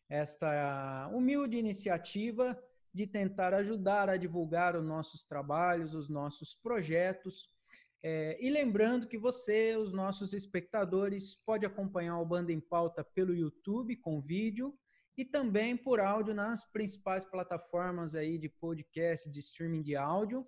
[0.10, 2.58] esta humilde iniciativa
[2.94, 7.48] de tentar ajudar a divulgar os nossos trabalhos, os nossos projetos.
[8.02, 13.36] É, e lembrando que você, os nossos espectadores, pode acompanhar o Banda em Pauta pelo
[13.36, 14.74] YouTube com vídeo
[15.18, 20.48] e também por áudio nas principais plataformas aí de podcast, de streaming de áudio.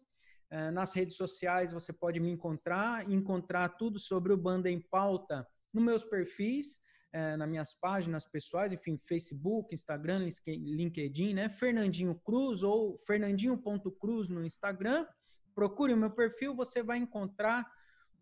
[0.49, 5.45] Eh, nas redes sociais você pode me encontrar, encontrar tudo sobre o Banda em Pauta
[5.73, 6.79] nos meus perfis,
[7.11, 11.49] eh, nas minhas páginas pessoais, enfim, Facebook, Instagram, LinkedIn, né?
[11.49, 15.05] Fernandinho Cruz ou fernandinho.cruz no Instagram.
[15.53, 17.69] Procure o meu perfil, você vai encontrar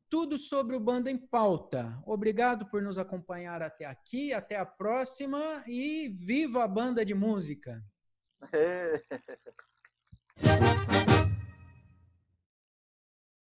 [0.10, 2.02] tudo sobre o Banda em Pauta.
[2.06, 7.84] Obrigado por nos acompanhar até aqui, até a próxima e viva a banda de música!